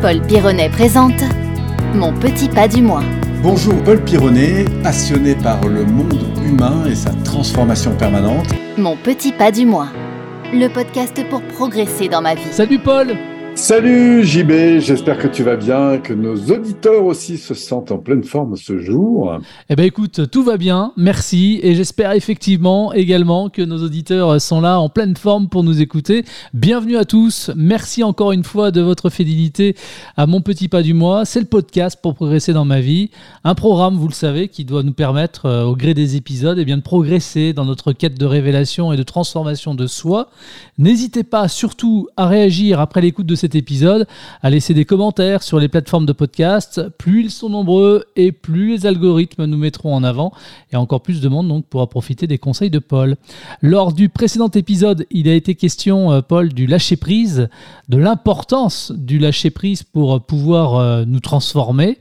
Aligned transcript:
Paul 0.00 0.20
Pironnet 0.22 0.68
présente 0.68 1.24
Mon 1.92 2.12
petit 2.12 2.48
pas 2.48 2.68
du 2.68 2.80
mois. 2.82 3.02
Bonjour 3.42 3.74
Paul 3.82 4.00
Pironnet, 4.04 4.64
passionné 4.80 5.34
par 5.34 5.66
le 5.66 5.84
monde 5.84 6.22
humain 6.46 6.84
et 6.88 6.94
sa 6.94 7.10
transformation 7.24 7.96
permanente. 7.96 8.46
Mon 8.76 8.96
petit 8.96 9.32
pas 9.32 9.50
du 9.50 9.66
mois. 9.66 9.88
Le 10.52 10.68
podcast 10.68 11.20
pour 11.28 11.42
progresser 11.42 12.08
dans 12.08 12.22
ma 12.22 12.36
vie. 12.36 12.52
Salut 12.52 12.78
Paul 12.78 13.16
Salut 13.58 14.22
JB, 14.24 14.78
j'espère 14.78 15.18
que 15.18 15.26
tu 15.26 15.42
vas 15.42 15.56
bien, 15.56 15.98
que 15.98 16.12
nos 16.12 16.36
auditeurs 16.36 17.04
aussi 17.04 17.36
se 17.36 17.54
sentent 17.54 17.90
en 17.90 17.98
pleine 17.98 18.22
forme 18.22 18.54
ce 18.54 18.78
jour. 18.78 19.36
Eh 19.68 19.74
bien 19.74 19.84
écoute, 19.84 20.30
tout 20.30 20.44
va 20.44 20.56
bien, 20.56 20.92
merci, 20.96 21.58
et 21.64 21.74
j'espère 21.74 22.12
effectivement 22.12 22.92
également 22.92 23.48
que 23.48 23.60
nos 23.60 23.82
auditeurs 23.82 24.40
sont 24.40 24.60
là 24.60 24.78
en 24.78 24.88
pleine 24.88 25.16
forme 25.16 25.48
pour 25.48 25.64
nous 25.64 25.82
écouter. 25.82 26.24
Bienvenue 26.54 26.96
à 26.96 27.04
tous, 27.04 27.50
merci 27.56 28.04
encore 28.04 28.30
une 28.30 28.44
fois 28.44 28.70
de 28.70 28.80
votre 28.80 29.10
fidélité 29.10 29.74
à 30.16 30.28
Mon 30.28 30.40
Petit 30.40 30.68
Pas 30.68 30.82
du 30.82 30.94
Mois. 30.94 31.24
C'est 31.24 31.40
le 31.40 31.46
podcast 31.46 31.98
pour 32.00 32.14
progresser 32.14 32.52
dans 32.52 32.64
ma 32.64 32.80
vie, 32.80 33.10
un 33.42 33.56
programme, 33.56 33.96
vous 33.96 34.08
le 34.08 34.14
savez, 34.14 34.46
qui 34.46 34.64
doit 34.64 34.84
nous 34.84 34.94
permettre, 34.94 35.46
euh, 35.46 35.64
au 35.64 35.74
gré 35.74 35.94
des 35.94 36.14
épisodes, 36.14 36.58
eh 36.60 36.64
bien, 36.64 36.76
de 36.76 36.82
progresser 36.82 37.52
dans 37.54 37.64
notre 37.64 37.92
quête 37.92 38.18
de 38.18 38.24
révélation 38.24 38.92
et 38.92 38.96
de 38.96 39.02
transformation 39.02 39.74
de 39.74 39.88
soi. 39.88 40.30
N'hésitez 40.78 41.24
pas 41.24 41.48
surtout 41.48 42.06
à 42.16 42.28
réagir 42.28 42.78
après 42.78 43.00
l'écoute 43.00 43.26
de 43.26 43.34
cet 43.48 43.54
épisode, 43.54 44.06
à 44.42 44.50
laisser 44.50 44.74
des 44.74 44.84
commentaires 44.84 45.42
sur 45.42 45.58
les 45.58 45.68
plateformes 45.68 46.04
de 46.04 46.12
podcast. 46.12 46.82
Plus 46.98 47.24
ils 47.24 47.30
sont 47.30 47.48
nombreux 47.48 48.04
et 48.14 48.30
plus 48.30 48.72
les 48.72 48.86
algorithmes 48.86 49.46
nous 49.46 49.56
mettront 49.56 49.94
en 49.94 50.04
avant 50.04 50.32
et 50.70 50.76
encore 50.76 51.00
plus 51.00 51.22
de 51.22 51.28
monde 51.30 51.48
donc 51.48 51.64
pourra 51.64 51.86
profiter 51.86 52.26
des 52.26 52.36
conseils 52.36 52.68
de 52.68 52.78
Paul. 52.78 53.16
Lors 53.62 53.94
du 53.94 54.10
précédent 54.10 54.50
épisode, 54.50 55.06
il 55.10 55.30
a 55.30 55.34
été 55.34 55.54
question, 55.54 56.12
euh, 56.12 56.20
Paul, 56.20 56.52
du 56.52 56.66
lâcher 56.66 56.96
prise, 56.96 57.48
de 57.88 57.96
l'importance 57.96 58.92
du 58.94 59.18
lâcher 59.18 59.48
prise 59.48 59.82
pour 59.82 60.20
pouvoir 60.20 60.74
euh, 60.74 61.04
nous 61.06 61.20
transformer. 61.20 61.98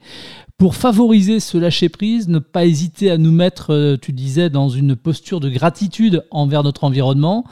Pour 0.57 0.75
favoriser 0.75 1.39
ce 1.39 1.55
lâcher-prise, 1.59 2.29
ne 2.29 2.39
pas 2.39 2.65
hésiter 2.65 3.11
à 3.11 3.19
nous 3.19 3.31
mettre, 3.31 3.71
euh, 3.75 3.95
tu 3.95 4.11
disais, 4.11 4.49
dans 4.49 4.69
une 4.69 4.95
posture 4.95 5.39
de 5.39 5.49
gratitude 5.49 6.25
envers 6.31 6.63
notre 6.63 6.83
environnement, 6.83 7.43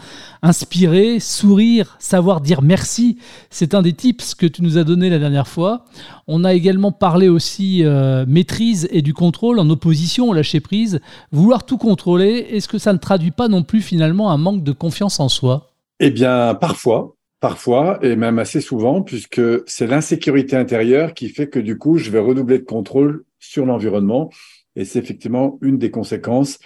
inspirer, 0.42 1.20
sourire, 1.20 1.98
savoir 2.00 2.42
dire 2.42 2.64
merci, 2.64 3.20
c'est 3.52 3.76
un 3.76 3.84
des 3.84 3.94
tips 3.94 4.34
que 4.34 4.48
tu 4.48 4.64
nous 4.64 4.80
as 4.80 4.84
donné 4.84 5.12
la 5.12 5.20
dernière 5.20 5.48
fois. 5.48 5.86
On 6.26 6.44
a 6.44 6.56
également 6.56 6.92
parlé 6.92 7.30
aussi 7.30 7.84
euh, 7.84 8.26
maîtrise 8.28 8.88
et 8.90 9.04
du 9.04 9.14
contrôle 9.14 9.60
en 9.60 9.70
opposition 9.70 10.30
au 10.30 10.34
lâcher-prise. 10.34 11.00
Vouloir 11.32 11.64
tout 11.64 11.78
contrôler, 11.78 12.48
est-ce 12.50 12.68
que 12.68 12.80
ça 12.80 12.92
ne 12.92 12.98
traduit 12.98 13.30
pas 13.30 13.50
non 13.50 13.62
plus 13.62 13.82
finalement 13.82 14.32
un 14.32 14.38
manque 14.38 14.64
de 14.64 14.72
confiance 14.72 15.20
en 15.20 15.30
soi? 15.30 15.76
Eh 16.00 16.10
bien, 16.10 16.56
parfois, 16.56 17.15
Parfois, 17.46 18.00
et 18.02 18.16
même 18.16 18.40
assez 18.40 18.60
souvent, 18.60 19.04
puisque 19.04 19.40
c'est 19.68 19.86
l'insécurité 19.86 20.56
intérieure 20.56 21.14
qui 21.14 21.30
fait 21.30 21.48
que 21.48 21.60
du 21.60 21.78
coup, 21.78 22.00
je 22.00 22.10
vais 22.10 22.18
redoubler 22.18 22.58
de 22.58 22.64
contrôle 22.64 23.24
sur 23.38 23.68
l'environnement. 23.68 24.32
Et 24.76 24.84
c'est 24.84 24.98
effectivement 24.98 25.60
une 25.62 25.78
des 25.78 25.92
conséquences, 25.92 26.58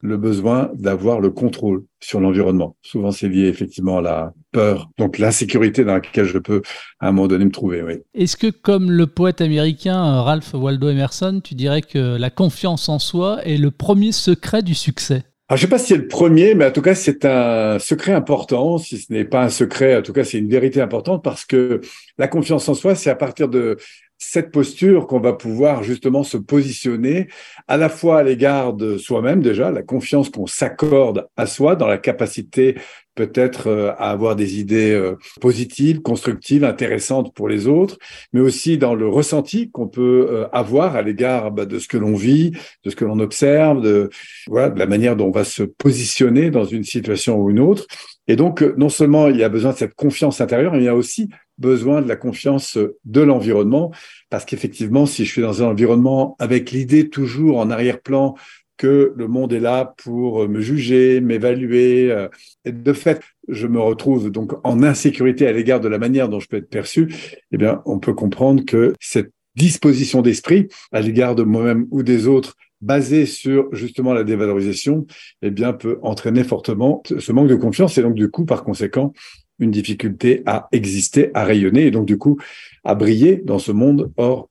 le 0.00 0.16
besoin 0.16 0.72
d'avoir 0.74 1.20
le 1.20 1.30
contrôle 1.30 1.84
sur 2.00 2.18
l'environnement. 2.18 2.74
Souvent, 2.82 3.12
c'est 3.12 3.28
lié 3.28 3.46
effectivement 3.46 3.98
à 3.98 4.02
la 4.02 4.34
peur, 4.50 4.90
donc 4.98 5.18
l'insécurité 5.18 5.84
dans 5.84 5.94
laquelle 5.94 6.24
je 6.24 6.38
peux 6.38 6.62
à 6.98 7.06
un 7.06 7.12
moment 7.12 7.28
donné 7.28 7.44
me 7.44 7.52
trouver. 7.52 7.84
Est-ce 8.12 8.36
que, 8.36 8.48
comme 8.48 8.90
le 8.90 9.06
poète 9.06 9.40
américain 9.40 10.22
Ralph 10.22 10.54
Waldo 10.54 10.88
Emerson, 10.88 11.40
tu 11.40 11.54
dirais 11.54 11.82
que 11.82 12.16
la 12.18 12.30
confiance 12.30 12.88
en 12.88 12.98
soi 12.98 13.44
est 13.44 13.58
le 13.58 13.70
premier 13.70 14.10
secret 14.10 14.64
du 14.64 14.74
succès? 14.74 15.22
Je 15.54 15.56
sais 15.56 15.68
pas 15.68 15.78
si 15.78 15.86
c'est 15.86 15.96
le 15.96 16.08
premier, 16.08 16.54
mais 16.54 16.66
en 16.66 16.72
tout 16.72 16.82
cas, 16.82 16.96
c'est 16.96 17.24
un 17.24 17.78
secret 17.78 18.12
important. 18.12 18.78
Si 18.78 18.98
ce 18.98 19.12
n'est 19.12 19.24
pas 19.24 19.44
un 19.44 19.48
secret, 19.48 19.96
en 19.96 20.02
tout 20.02 20.12
cas, 20.12 20.24
c'est 20.24 20.38
une 20.38 20.48
vérité 20.48 20.80
importante 20.80 21.22
parce 21.22 21.44
que 21.44 21.80
la 22.18 22.26
confiance 22.26 22.68
en 22.68 22.74
soi, 22.74 22.96
c'est 22.96 23.10
à 23.10 23.14
partir 23.14 23.48
de 23.48 23.76
cette 24.18 24.50
posture 24.50 25.06
qu'on 25.06 25.20
va 25.20 25.32
pouvoir 25.32 25.82
justement 25.82 26.22
se 26.22 26.36
positionner 26.36 27.28
à 27.68 27.76
la 27.76 27.88
fois 27.88 28.20
à 28.20 28.22
l'égard 28.22 28.72
de 28.72 28.98
soi-même 28.98 29.42
déjà, 29.42 29.70
la 29.70 29.82
confiance 29.82 30.30
qu'on 30.30 30.46
s'accorde 30.46 31.28
à 31.36 31.46
soi 31.46 31.76
dans 31.76 31.86
la 31.86 31.98
capacité 31.98 32.76
peut-être 33.16 33.66
euh, 33.66 33.90
à 33.92 34.10
avoir 34.10 34.36
des 34.36 34.60
idées 34.60 34.92
euh, 34.92 35.16
positives, 35.40 36.02
constructives, 36.02 36.62
intéressantes 36.62 37.34
pour 37.34 37.48
les 37.48 37.66
autres, 37.66 37.98
mais 38.32 38.40
aussi 38.40 38.78
dans 38.78 38.94
le 38.94 39.08
ressenti 39.08 39.70
qu'on 39.70 39.88
peut 39.88 40.28
euh, 40.30 40.46
avoir 40.52 40.94
à 40.94 41.02
l'égard 41.02 41.50
bah, 41.50 41.64
de 41.64 41.80
ce 41.80 41.88
que 41.88 41.96
l'on 41.96 42.14
vit, 42.14 42.52
de 42.84 42.90
ce 42.90 42.94
que 42.94 43.04
l'on 43.04 43.18
observe, 43.18 43.80
de 43.80 44.10
voilà, 44.46 44.68
de 44.68 44.78
la 44.78 44.86
manière 44.86 45.16
dont 45.16 45.26
on 45.26 45.32
va 45.32 45.44
se 45.44 45.64
positionner 45.64 46.50
dans 46.50 46.64
une 46.64 46.84
situation 46.84 47.38
ou 47.38 47.50
une 47.50 47.58
autre. 47.58 47.86
Et 48.28 48.36
donc, 48.36 48.62
non 48.76 48.88
seulement 48.88 49.28
il 49.28 49.36
y 49.36 49.44
a 49.44 49.48
besoin 49.48 49.72
de 49.72 49.76
cette 49.76 49.94
confiance 49.94 50.40
intérieure, 50.40 50.72
mais 50.72 50.80
il 50.80 50.84
y 50.84 50.88
a 50.88 50.94
aussi 50.94 51.28
besoin 51.58 52.02
de 52.02 52.08
la 52.08 52.16
confiance 52.16 52.78
de 53.04 53.20
l'environnement, 53.20 53.92
parce 54.30 54.44
qu'effectivement, 54.44 55.06
si 55.06 55.24
je 55.24 55.32
suis 55.32 55.42
dans 55.42 55.62
un 55.62 55.66
environnement 55.66 56.36
avec 56.38 56.70
l'idée 56.70 57.08
toujours 57.08 57.58
en 57.58 57.70
arrière-plan 57.70 58.34
que 58.76 59.14
le 59.16 59.26
monde 59.26 59.52
est 59.52 59.60
là 59.60 59.94
pour 60.04 60.48
me 60.48 60.60
juger, 60.60 61.20
m'évaluer, 61.20 62.10
euh, 62.10 62.28
et 62.64 62.72
de 62.72 62.92
fait, 62.92 63.20
je 63.48 63.66
me 63.66 63.80
retrouve 63.80 64.30
donc 64.30 64.52
en 64.64 64.82
insécurité 64.82 65.46
à 65.46 65.52
l'égard 65.52 65.80
de 65.80 65.88
la 65.88 65.98
manière 65.98 66.28
dont 66.28 66.40
je 66.40 66.48
peux 66.48 66.58
être 66.58 66.68
perçu, 66.68 67.14
eh 67.52 67.56
bien, 67.56 67.82
on 67.86 67.98
peut 67.98 68.12
comprendre 68.12 68.64
que 68.64 68.92
cette 69.00 69.30
disposition 69.54 70.20
d'esprit 70.20 70.68
à 70.92 71.00
l'égard 71.00 71.34
de 71.34 71.42
moi-même 71.42 71.86
ou 71.90 72.02
des 72.02 72.26
autres 72.26 72.54
basée 72.82 73.24
sur 73.24 73.74
justement 73.74 74.12
la 74.12 74.22
dévalorisation, 74.22 75.06
eh 75.40 75.50
bien, 75.50 75.72
peut 75.72 75.98
entraîner 76.02 76.44
fortement 76.44 77.02
ce 77.18 77.32
manque 77.32 77.48
de 77.48 77.54
confiance 77.54 77.96
et 77.96 78.02
donc 78.02 78.14
du 78.14 78.30
coup, 78.30 78.44
par 78.44 78.64
conséquent, 78.64 79.14
une 79.58 79.70
difficulté 79.70 80.42
à 80.46 80.68
exister, 80.72 81.30
à 81.34 81.44
rayonner 81.44 81.86
et 81.86 81.90
donc 81.90 82.06
du 82.06 82.18
coup 82.18 82.38
à 82.84 82.94
briller 82.94 83.36
dans 83.36 83.58
ce 83.58 83.72
monde. 83.72 84.12
Or, 84.16 84.48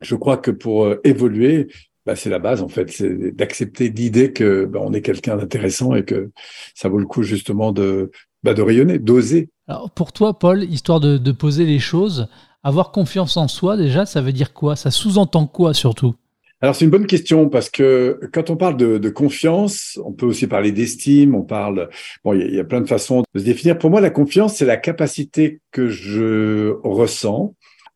je 0.00 0.14
crois 0.14 0.36
que 0.36 0.50
pour 0.50 0.84
euh, 0.84 1.00
évoluer, 1.04 1.68
bah, 2.06 2.16
c'est 2.16 2.30
la 2.30 2.38
base 2.38 2.62
en 2.62 2.68
fait, 2.68 2.90
c'est 2.90 3.36
d'accepter 3.36 3.90
l'idée 3.90 4.32
que 4.32 4.64
bah, 4.64 4.80
on 4.82 4.92
est 4.92 5.02
quelqu'un 5.02 5.36
d'intéressant 5.36 5.94
et 5.94 6.04
que 6.04 6.30
ça 6.74 6.88
vaut 6.88 6.98
le 6.98 7.06
coup 7.06 7.22
justement 7.22 7.72
de, 7.72 8.10
bah, 8.42 8.54
de 8.54 8.62
rayonner, 8.62 8.98
d'oser. 8.98 9.48
Alors 9.68 9.90
pour 9.90 10.12
toi, 10.12 10.38
Paul, 10.38 10.64
histoire 10.64 11.00
de, 11.00 11.18
de 11.18 11.32
poser 11.32 11.64
les 11.64 11.78
choses, 11.78 12.28
avoir 12.62 12.90
confiance 12.90 13.36
en 13.36 13.48
soi 13.48 13.76
déjà, 13.76 14.06
ça 14.06 14.20
veut 14.20 14.32
dire 14.32 14.52
quoi? 14.52 14.76
Ça 14.76 14.90
sous-entend 14.90 15.46
quoi 15.46 15.74
surtout? 15.74 16.14
Alors 16.60 16.74
c'est 16.74 16.84
une 16.84 16.90
bonne 16.90 17.06
question 17.06 17.48
parce 17.48 17.70
que 17.70 18.20
quand 18.32 18.50
on 18.50 18.56
parle 18.56 18.76
de, 18.76 19.08
confiance, 19.08 19.98
on 20.04 20.12
peut 20.12 20.26
aussi 20.26 20.46
parler 20.46 20.72
d'estime, 20.72 21.34
on 21.34 21.42
parle, 21.42 21.88
bon, 22.24 22.34
il 22.34 22.54
y, 22.54 22.60
a 22.60 22.64
plein 22.64 22.80
de 22.80 22.88
façons 22.88 23.22
de 23.34 23.40
se 23.40 23.44
définir. 23.44 23.78
Pour 23.78 23.90
moi, 23.90 24.00
la 24.00 24.10
confiance, 24.10 24.56
c'est 24.56 24.66
la 24.66 24.76
capacité 24.76 25.60
que 25.70 25.88
je 25.88 26.74
ressens 26.84 27.54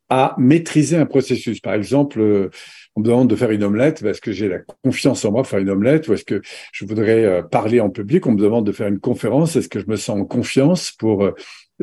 à 0.09 0.35
maîtriser 0.39 0.97
un 0.97 1.07
processus. 1.07 1.61
Par 1.61 1.75
exemple, 1.75 2.51
on 2.97 3.01
me 3.01 3.05
demande 3.05 3.29
de 3.29 3.37
faire 3.37 3.51
une 3.51 3.65
omelette, 3.65 4.03
est-ce 4.03 4.21
que 4.21 4.33
j'ai 4.33 4.49
la 4.49 4.61
confiance 4.83 5.25
en 5.25 5.33
moi 5.33 5.43
pour 5.43 5.51
faire 5.51 5.59
une 5.59 5.71
omelette 5.71 6.09
ou 6.09 6.15
est-ce 6.15 6.25
que 6.25 6.41
je 6.73 6.85
voudrais 6.85 7.25
euh, 7.25 7.43
parler 7.43 7.81
en 7.81 7.91
public? 7.91 8.27
On 8.27 8.33
me 8.33 8.41
demande 8.41 8.67
de 8.67 8.73
faire 8.73 8.87
une 8.87 9.01
conférence, 9.01 9.57
est-ce 9.57 9.69
que 9.69 9.81
je 9.81 9.87
me 9.89 9.97
sens 9.97 10.21
en 10.21 10.25
confiance 10.25 10.93
pour 10.93 11.25
euh, 11.25 11.33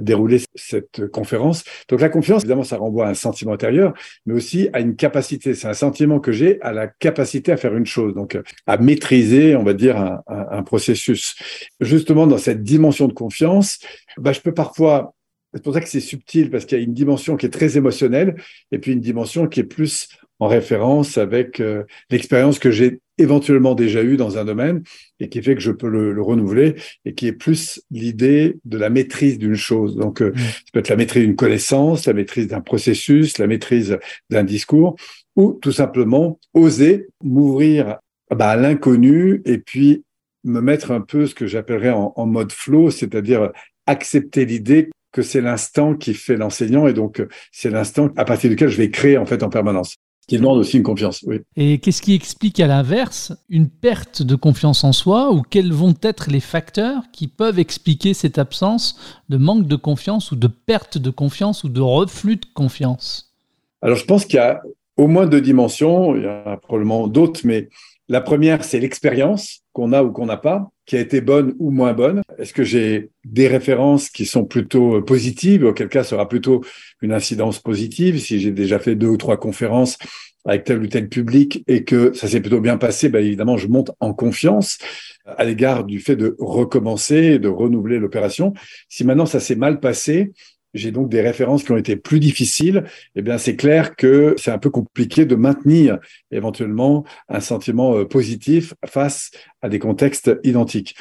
dérouler 0.01 0.41
cette 0.55 1.07
conférence. 1.07 1.63
Donc 1.89 2.01
la 2.01 2.09
confiance, 2.09 2.43
évidemment, 2.43 2.63
ça 2.63 2.77
renvoie 2.77 3.07
à 3.07 3.09
un 3.09 3.15
sentiment 3.15 3.53
intérieur, 3.53 3.93
mais 4.25 4.33
aussi 4.33 4.69
à 4.73 4.79
une 4.79 4.95
capacité. 4.95 5.53
C'est 5.53 5.67
un 5.67 5.73
sentiment 5.73 6.19
que 6.19 6.31
j'ai 6.31 6.61
à 6.61 6.71
la 6.73 6.87
capacité 6.87 7.51
à 7.51 7.57
faire 7.57 7.75
une 7.75 7.85
chose, 7.85 8.13
donc 8.13 8.37
à 8.67 8.77
maîtriser, 8.77 9.55
on 9.55 9.63
va 9.63 9.73
dire, 9.73 10.19
un, 10.27 10.63
processus. 10.63 11.35
Justement, 11.79 12.27
dans 12.27 12.37
cette 12.37 12.63
dimension 12.63 13.07
de 13.07 13.13
confiance, 13.13 13.79
bah, 14.17 14.31
je 14.31 14.41
peux 14.41 14.53
parfois 14.53 15.13
c'est 15.53 15.63
pour 15.63 15.73
ça 15.73 15.81
que 15.81 15.89
c'est 15.89 15.99
subtil, 15.99 16.49
parce 16.49 16.65
qu'il 16.65 16.77
y 16.77 16.81
a 16.81 16.83
une 16.83 16.93
dimension 16.93 17.35
qui 17.35 17.45
est 17.45 17.49
très 17.49 17.75
émotionnelle 17.75 18.35
et 18.71 18.79
puis 18.79 18.93
une 18.93 19.01
dimension 19.01 19.47
qui 19.47 19.59
est 19.59 19.65
plus 19.65 20.07
en 20.41 20.47
référence 20.47 21.19
avec 21.19 21.59
euh, 21.59 21.83
l'expérience 22.09 22.57
que 22.57 22.71
j'ai 22.71 22.99
éventuellement 23.19 23.75
déjà 23.75 24.01
eue 24.01 24.17
dans 24.17 24.39
un 24.39 24.43
domaine 24.43 24.81
et 25.19 25.29
qui 25.29 25.41
fait 25.43 25.53
que 25.53 25.61
je 25.61 25.71
peux 25.71 25.87
le, 25.87 26.19
renouveler 26.19 26.73
et 27.05 27.13
qui 27.13 27.27
est 27.27 27.31
plus 27.31 27.79
l'idée 27.91 28.57
de 28.65 28.79
la 28.79 28.89
maîtrise 28.89 29.37
d'une 29.37 29.55
chose. 29.55 29.95
Donc, 29.95 30.19
euh, 30.19 30.31
mmh. 30.31 30.39
ça 30.39 30.61
peut 30.73 30.79
être 30.79 30.89
la 30.89 30.95
maîtrise 30.95 31.23
d'une 31.23 31.35
connaissance, 31.35 32.07
la 32.07 32.13
maîtrise 32.13 32.47
d'un 32.47 32.59
processus, 32.59 33.37
la 33.37 33.45
maîtrise 33.45 33.99
d'un 34.31 34.43
discours 34.43 34.95
ou 35.35 35.59
tout 35.61 35.71
simplement 35.71 36.39
oser 36.55 37.07
m'ouvrir 37.23 37.99
bah, 38.35 38.49
à 38.49 38.55
l'inconnu 38.55 39.43
et 39.45 39.59
puis 39.59 40.03
me 40.43 40.59
mettre 40.59 40.89
un 40.89 41.01
peu 41.01 41.27
ce 41.27 41.35
que 41.35 41.45
j'appellerais 41.45 41.91
en, 41.91 42.13
en 42.15 42.25
mode 42.25 42.51
flow, 42.51 42.89
c'est-à-dire 42.89 43.51
accepter 43.85 44.45
l'idée 44.45 44.89
que 45.11 45.21
c'est 45.21 45.41
l'instant 45.41 45.93
qui 45.93 46.15
fait 46.15 46.35
l'enseignant 46.35 46.87
et 46.87 46.93
donc 46.93 47.23
c'est 47.51 47.69
l'instant 47.69 48.09
à 48.17 48.25
partir 48.25 48.49
duquel 48.49 48.69
je 48.69 48.77
vais 48.77 48.89
créer 48.89 49.19
en 49.19 49.27
fait 49.27 49.43
en 49.43 49.49
permanence 49.49 49.97
qui 50.31 50.37
demande 50.37 50.59
aussi 50.59 50.77
une 50.77 50.83
confiance. 50.83 51.25
Oui. 51.27 51.41
Et 51.57 51.79
qu'est-ce 51.79 52.01
qui 52.01 52.13
explique 52.13 52.61
à 52.61 52.67
l'inverse 52.67 53.33
une 53.49 53.67
perte 53.67 54.21
de 54.21 54.35
confiance 54.35 54.85
en 54.85 54.93
soi 54.93 55.33
ou 55.33 55.41
quels 55.41 55.73
vont 55.73 55.93
être 56.01 56.31
les 56.31 56.39
facteurs 56.39 57.03
qui 57.11 57.27
peuvent 57.27 57.59
expliquer 57.59 58.13
cette 58.13 58.37
absence 58.37 58.97
de 59.27 59.35
manque 59.35 59.67
de 59.67 59.75
confiance 59.75 60.31
ou 60.31 60.37
de 60.37 60.47
perte 60.47 60.97
de 60.97 61.09
confiance 61.09 61.65
ou 61.65 61.69
de 61.69 61.81
reflux 61.81 62.37
de 62.37 62.45
confiance? 62.53 63.33
Alors 63.81 63.97
je 63.97 64.05
pense 64.05 64.23
qu'il 64.23 64.35
y 64.35 64.39
a 64.39 64.61
au 64.95 65.07
moins 65.07 65.25
deux 65.25 65.41
dimensions, 65.41 66.15
il 66.15 66.23
y 66.23 66.27
en 66.27 66.45
a 66.45 66.55
probablement 66.55 67.09
d'autres, 67.09 67.41
mais 67.43 67.67
La 68.11 68.19
première, 68.19 68.65
c'est 68.65 68.81
l'expérience 68.81 69.61
qu'on 69.71 69.93
a 69.93 70.03
ou 70.03 70.11
qu'on 70.11 70.25
n'a 70.25 70.35
pas, 70.35 70.69
qui 70.85 70.97
a 70.97 70.99
été 70.99 71.21
bonne 71.21 71.55
ou 71.59 71.71
moins 71.71 71.93
bonne. 71.93 72.23
Est-ce 72.37 72.51
que 72.51 72.65
j'ai 72.65 73.09
des 73.23 73.47
références 73.47 74.09
qui 74.09 74.25
sont 74.25 74.43
plutôt 74.43 74.97
euh, 74.97 75.01
positives, 75.01 75.63
auquel 75.63 75.87
cas 75.87 76.03
sera 76.03 76.27
plutôt 76.27 76.61
une 77.01 77.13
incidence 77.13 77.59
positive. 77.59 78.19
Si 78.19 78.41
j'ai 78.41 78.51
déjà 78.51 78.79
fait 78.79 78.95
deux 78.95 79.07
ou 79.07 79.15
trois 79.15 79.37
conférences 79.37 79.97
avec 80.43 80.65
tel 80.65 80.81
ou 80.81 80.87
tel 80.87 81.07
public 81.07 81.63
et 81.67 81.85
que 81.85 82.11
ça 82.11 82.27
s'est 82.27 82.41
plutôt 82.41 82.59
bien 82.59 82.75
passé, 82.75 83.07
ben 83.07 83.23
évidemment, 83.25 83.55
je 83.55 83.69
monte 83.69 83.91
en 84.01 84.13
confiance 84.13 84.77
à 85.23 85.45
l'égard 85.45 85.85
du 85.85 86.01
fait 86.01 86.17
de 86.17 86.35
recommencer, 86.37 87.39
de 87.39 87.47
renouveler 87.47 87.97
l'opération. 87.97 88.53
Si 88.89 89.05
maintenant 89.05 89.25
ça 89.25 89.39
s'est 89.39 89.55
mal 89.55 89.79
passé, 89.79 90.33
j'ai 90.73 90.91
donc 90.91 91.09
des 91.09 91.21
références 91.21 91.63
qui 91.63 91.71
ont 91.71 91.77
été 91.77 91.95
plus 91.95 92.19
difficiles, 92.19 92.85
eh 93.15 93.21
bien 93.21 93.37
c'est 93.37 93.55
clair 93.55 93.95
que 93.95 94.35
c'est 94.37 94.51
un 94.51 94.57
peu 94.57 94.69
compliqué 94.69 95.25
de 95.25 95.35
maintenir 95.35 95.99
éventuellement 96.31 97.05
un 97.29 97.39
sentiment 97.39 97.97
euh, 97.97 98.05
positif 98.05 98.73
face 98.85 99.31
à 99.61 99.69
des 99.69 99.79
contextes 99.79 100.31
identiques. 100.43 100.95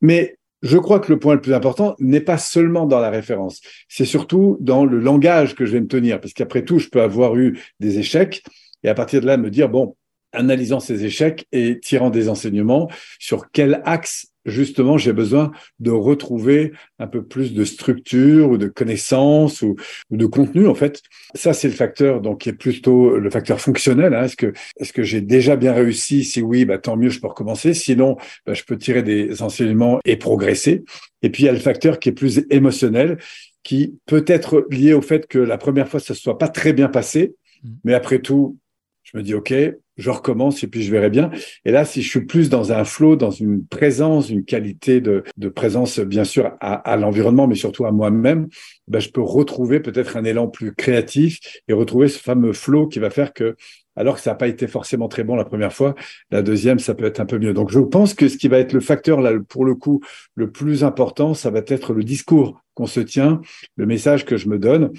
Mais 0.00 0.36
je 0.62 0.78
crois 0.78 1.00
que 1.00 1.12
le 1.12 1.18
point 1.18 1.34
le 1.34 1.40
plus 1.40 1.54
important 1.54 1.94
n'est 1.98 2.20
pas 2.20 2.38
seulement 2.38 2.86
dans 2.86 3.00
la 3.00 3.10
référence, 3.10 3.60
c'est 3.88 4.04
surtout 4.04 4.56
dans 4.60 4.84
le 4.84 4.98
langage 4.98 5.54
que 5.54 5.66
je 5.66 5.72
vais 5.72 5.80
me 5.80 5.86
tenir, 5.86 6.20
parce 6.20 6.32
qu'après 6.32 6.64
tout, 6.64 6.78
je 6.78 6.88
peux 6.88 7.02
avoir 7.02 7.36
eu 7.36 7.58
des 7.80 7.98
échecs 7.98 8.42
et 8.82 8.88
à 8.88 8.94
partir 8.94 9.20
de 9.20 9.26
là 9.26 9.36
me 9.36 9.50
dire, 9.50 9.68
bon, 9.68 9.96
analysant 10.32 10.80
ces 10.80 11.04
échecs 11.04 11.46
et 11.52 11.80
tirant 11.80 12.10
des 12.10 12.28
enseignements 12.28 12.90
sur 13.18 13.50
quel 13.50 13.80
axe 13.84 14.28
justement, 14.46 14.96
j'ai 14.96 15.12
besoin 15.12 15.50
de 15.80 15.90
retrouver 15.90 16.72
un 16.98 17.06
peu 17.06 17.24
plus 17.24 17.52
de 17.52 17.64
structure 17.64 18.50
ou 18.50 18.58
de 18.58 18.68
connaissances 18.68 19.62
ou, 19.62 19.76
de 20.10 20.26
contenu. 20.26 20.66
En 20.66 20.74
fait, 20.74 21.02
ça, 21.34 21.52
c'est 21.52 21.68
le 21.68 21.74
facteur 21.74 22.20
donc 22.20 22.40
qui 22.40 22.48
est 22.48 22.54
plutôt 22.54 23.18
le 23.18 23.30
facteur 23.30 23.60
fonctionnel. 23.60 24.14
Hein. 24.14 24.24
Est-ce 24.24 24.36
que 24.36 24.52
est-ce 24.78 24.92
que 24.92 25.02
j'ai 25.02 25.20
déjà 25.20 25.56
bien 25.56 25.72
réussi? 25.72 26.24
Si 26.24 26.42
oui, 26.42 26.64
bah, 26.64 26.78
tant 26.78 26.96
mieux, 26.96 27.10
je 27.10 27.20
peux 27.20 27.28
recommencer. 27.28 27.74
Sinon, 27.74 28.16
bah, 28.46 28.54
je 28.54 28.62
peux 28.64 28.78
tirer 28.78 29.02
des 29.02 29.42
enseignements 29.42 30.00
et 30.04 30.16
progresser. 30.16 30.84
Et 31.22 31.30
puis 31.30 31.44
il 31.44 31.46
y 31.46 31.48
a 31.48 31.52
le 31.52 31.58
facteur 31.58 31.98
qui 31.98 32.10
est 32.10 32.12
plus 32.12 32.44
émotionnel, 32.50 33.18
qui 33.62 33.98
peut 34.06 34.24
être 34.28 34.66
lié 34.70 34.94
au 34.94 35.02
fait 35.02 35.26
que 35.26 35.38
la 35.38 35.58
première 35.58 35.88
fois, 35.88 35.98
ça 35.98 36.14
ne 36.14 36.18
soit 36.18 36.38
pas 36.38 36.48
très 36.48 36.72
bien 36.72 36.88
passé, 36.88 37.34
mmh. 37.64 37.68
mais 37.84 37.94
après 37.94 38.20
tout, 38.20 38.58
je 39.06 39.16
me 39.16 39.22
dis 39.22 39.34
OK, 39.34 39.54
je 39.96 40.10
recommence 40.10 40.62
et 40.64 40.66
puis 40.66 40.82
je 40.82 40.90
verrai 40.90 41.10
bien. 41.10 41.30
Et 41.64 41.70
là, 41.70 41.84
si 41.84 42.02
je 42.02 42.08
suis 42.08 42.26
plus 42.26 42.50
dans 42.50 42.72
un 42.72 42.84
flow, 42.84 43.14
dans 43.16 43.30
une 43.30 43.64
présence, 43.64 44.30
une 44.30 44.44
qualité 44.44 45.00
de, 45.00 45.22
de 45.36 45.48
présence, 45.48 46.00
bien 46.00 46.24
sûr, 46.24 46.52
à, 46.60 46.74
à 46.74 46.96
l'environnement, 46.96 47.46
mais 47.46 47.54
surtout 47.54 47.86
à 47.86 47.92
moi-même, 47.92 48.48
ben, 48.88 48.98
je 48.98 49.10
peux 49.10 49.22
retrouver 49.22 49.78
peut-être 49.80 50.16
un 50.16 50.24
élan 50.24 50.48
plus 50.48 50.74
créatif 50.74 51.38
et 51.68 51.72
retrouver 51.72 52.08
ce 52.08 52.18
fameux 52.18 52.52
flow 52.52 52.88
qui 52.88 52.98
va 52.98 53.10
faire 53.10 53.32
que, 53.32 53.56
alors 53.94 54.16
que 54.16 54.20
ça 54.20 54.30
n'a 54.30 54.36
pas 54.36 54.48
été 54.48 54.66
forcément 54.66 55.08
très 55.08 55.22
bon 55.22 55.36
la 55.36 55.44
première 55.44 55.72
fois, 55.72 55.94
la 56.32 56.42
deuxième, 56.42 56.80
ça 56.80 56.94
peut 56.94 57.04
être 57.04 57.20
un 57.20 57.26
peu 57.26 57.38
mieux. 57.38 57.54
Donc, 57.54 57.70
je 57.70 57.78
pense 57.78 58.12
que 58.12 58.28
ce 58.28 58.36
qui 58.36 58.48
va 58.48 58.58
être 58.58 58.72
le 58.72 58.80
facteur, 58.80 59.20
là, 59.20 59.32
pour 59.48 59.64
le 59.64 59.76
coup, 59.76 60.02
le 60.34 60.50
plus 60.50 60.82
important, 60.82 61.32
ça 61.32 61.50
va 61.50 61.60
être 61.64 61.94
le 61.94 62.02
discours 62.02 62.60
qu'on 62.74 62.86
se 62.86 63.00
tient, 63.00 63.40
le 63.76 63.86
message 63.86 64.24
que 64.24 64.36
je 64.36 64.48
me 64.48 64.58
donne. 64.58 64.90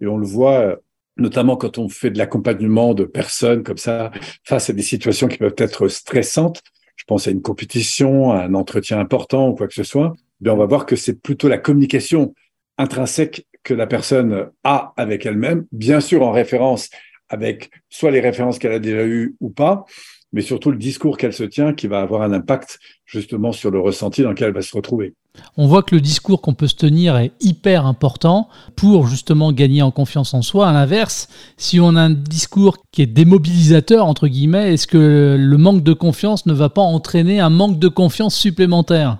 Et 0.00 0.06
on 0.06 0.16
le 0.16 0.26
voit 0.26 0.78
notamment 1.18 1.56
quand 1.56 1.78
on 1.78 1.88
fait 1.88 2.10
de 2.10 2.18
l'accompagnement 2.18 2.94
de 2.94 3.04
personnes 3.04 3.62
comme 3.62 3.76
ça 3.76 4.10
face 4.44 4.70
à 4.70 4.72
des 4.72 4.82
situations 4.82 5.28
qui 5.28 5.38
peuvent 5.38 5.54
être 5.58 5.88
stressantes. 5.88 6.62
Je 6.96 7.04
pense 7.04 7.28
à 7.28 7.30
une 7.30 7.42
compétition, 7.42 8.32
à 8.32 8.44
un 8.44 8.54
entretien 8.54 8.98
important 8.98 9.48
ou 9.48 9.54
quoi 9.54 9.68
que 9.68 9.74
ce 9.74 9.84
soit. 9.84 10.14
Bien, 10.40 10.52
on 10.52 10.56
va 10.56 10.66
voir 10.66 10.86
que 10.86 10.96
c'est 10.96 11.20
plutôt 11.20 11.48
la 11.48 11.58
communication 11.58 12.34
intrinsèque 12.76 13.46
que 13.64 13.74
la 13.74 13.86
personne 13.86 14.50
a 14.64 14.92
avec 14.96 15.26
elle-même, 15.26 15.66
bien 15.72 16.00
sûr 16.00 16.22
en 16.22 16.30
référence 16.30 16.90
avec 17.28 17.70
soit 17.88 18.10
les 18.10 18.20
références 18.20 18.58
qu'elle 18.58 18.72
a 18.72 18.78
déjà 18.78 19.04
eues 19.04 19.36
ou 19.40 19.50
pas, 19.50 19.84
mais 20.32 20.40
surtout 20.40 20.70
le 20.70 20.78
discours 20.78 21.16
qu'elle 21.16 21.32
se 21.32 21.44
tient 21.44 21.74
qui 21.74 21.86
va 21.86 22.00
avoir 22.00 22.22
un 22.22 22.32
impact 22.32 22.78
justement 23.04 23.52
sur 23.52 23.70
le 23.70 23.80
ressenti 23.80 24.22
dans 24.22 24.30
lequel 24.30 24.48
elle 24.48 24.54
va 24.54 24.62
se 24.62 24.74
retrouver. 24.74 25.14
On 25.56 25.66
voit 25.66 25.82
que 25.82 25.94
le 25.94 26.00
discours 26.00 26.40
qu'on 26.40 26.54
peut 26.54 26.68
se 26.68 26.74
tenir 26.74 27.16
est 27.16 27.32
hyper 27.40 27.86
important 27.86 28.48
pour 28.76 29.06
justement 29.06 29.52
gagner 29.52 29.82
en 29.82 29.90
confiance 29.90 30.34
en 30.34 30.42
soi. 30.42 30.68
À 30.68 30.72
l'inverse, 30.72 31.28
si 31.56 31.80
on 31.80 31.96
a 31.96 32.02
un 32.02 32.10
discours 32.10 32.78
qui 32.92 33.02
est 33.02 33.06
démobilisateur, 33.06 34.06
entre 34.06 34.28
guillemets, 34.28 34.74
est-ce 34.74 34.86
que 34.86 35.36
le 35.38 35.56
manque 35.56 35.82
de 35.82 35.92
confiance 35.92 36.46
ne 36.46 36.52
va 36.52 36.68
pas 36.68 36.82
entraîner 36.82 37.40
un 37.40 37.50
manque 37.50 37.78
de 37.78 37.88
confiance 37.88 38.34
supplémentaire? 38.34 39.18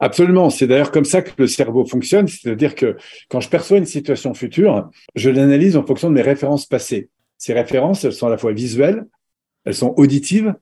Absolument. 0.00 0.50
C'est 0.50 0.66
d'ailleurs 0.66 0.90
comme 0.90 1.04
ça 1.04 1.22
que 1.22 1.30
le 1.38 1.46
cerveau 1.46 1.86
fonctionne. 1.86 2.28
C'est-à-dire 2.28 2.74
que 2.74 2.96
quand 3.30 3.40
je 3.40 3.48
perçois 3.48 3.78
une 3.78 3.86
situation 3.86 4.34
future, 4.34 4.90
je 5.14 5.30
l'analyse 5.30 5.76
en 5.76 5.86
fonction 5.86 6.08
de 6.08 6.14
mes 6.14 6.22
références 6.22 6.66
passées. 6.66 7.08
Ces 7.38 7.52
références, 7.52 8.04
elles 8.04 8.12
sont 8.12 8.26
à 8.26 8.30
la 8.30 8.38
fois 8.38 8.52
visuelles, 8.52 9.06
elles 9.64 9.74
sont 9.74 9.94
auditives 9.96 10.54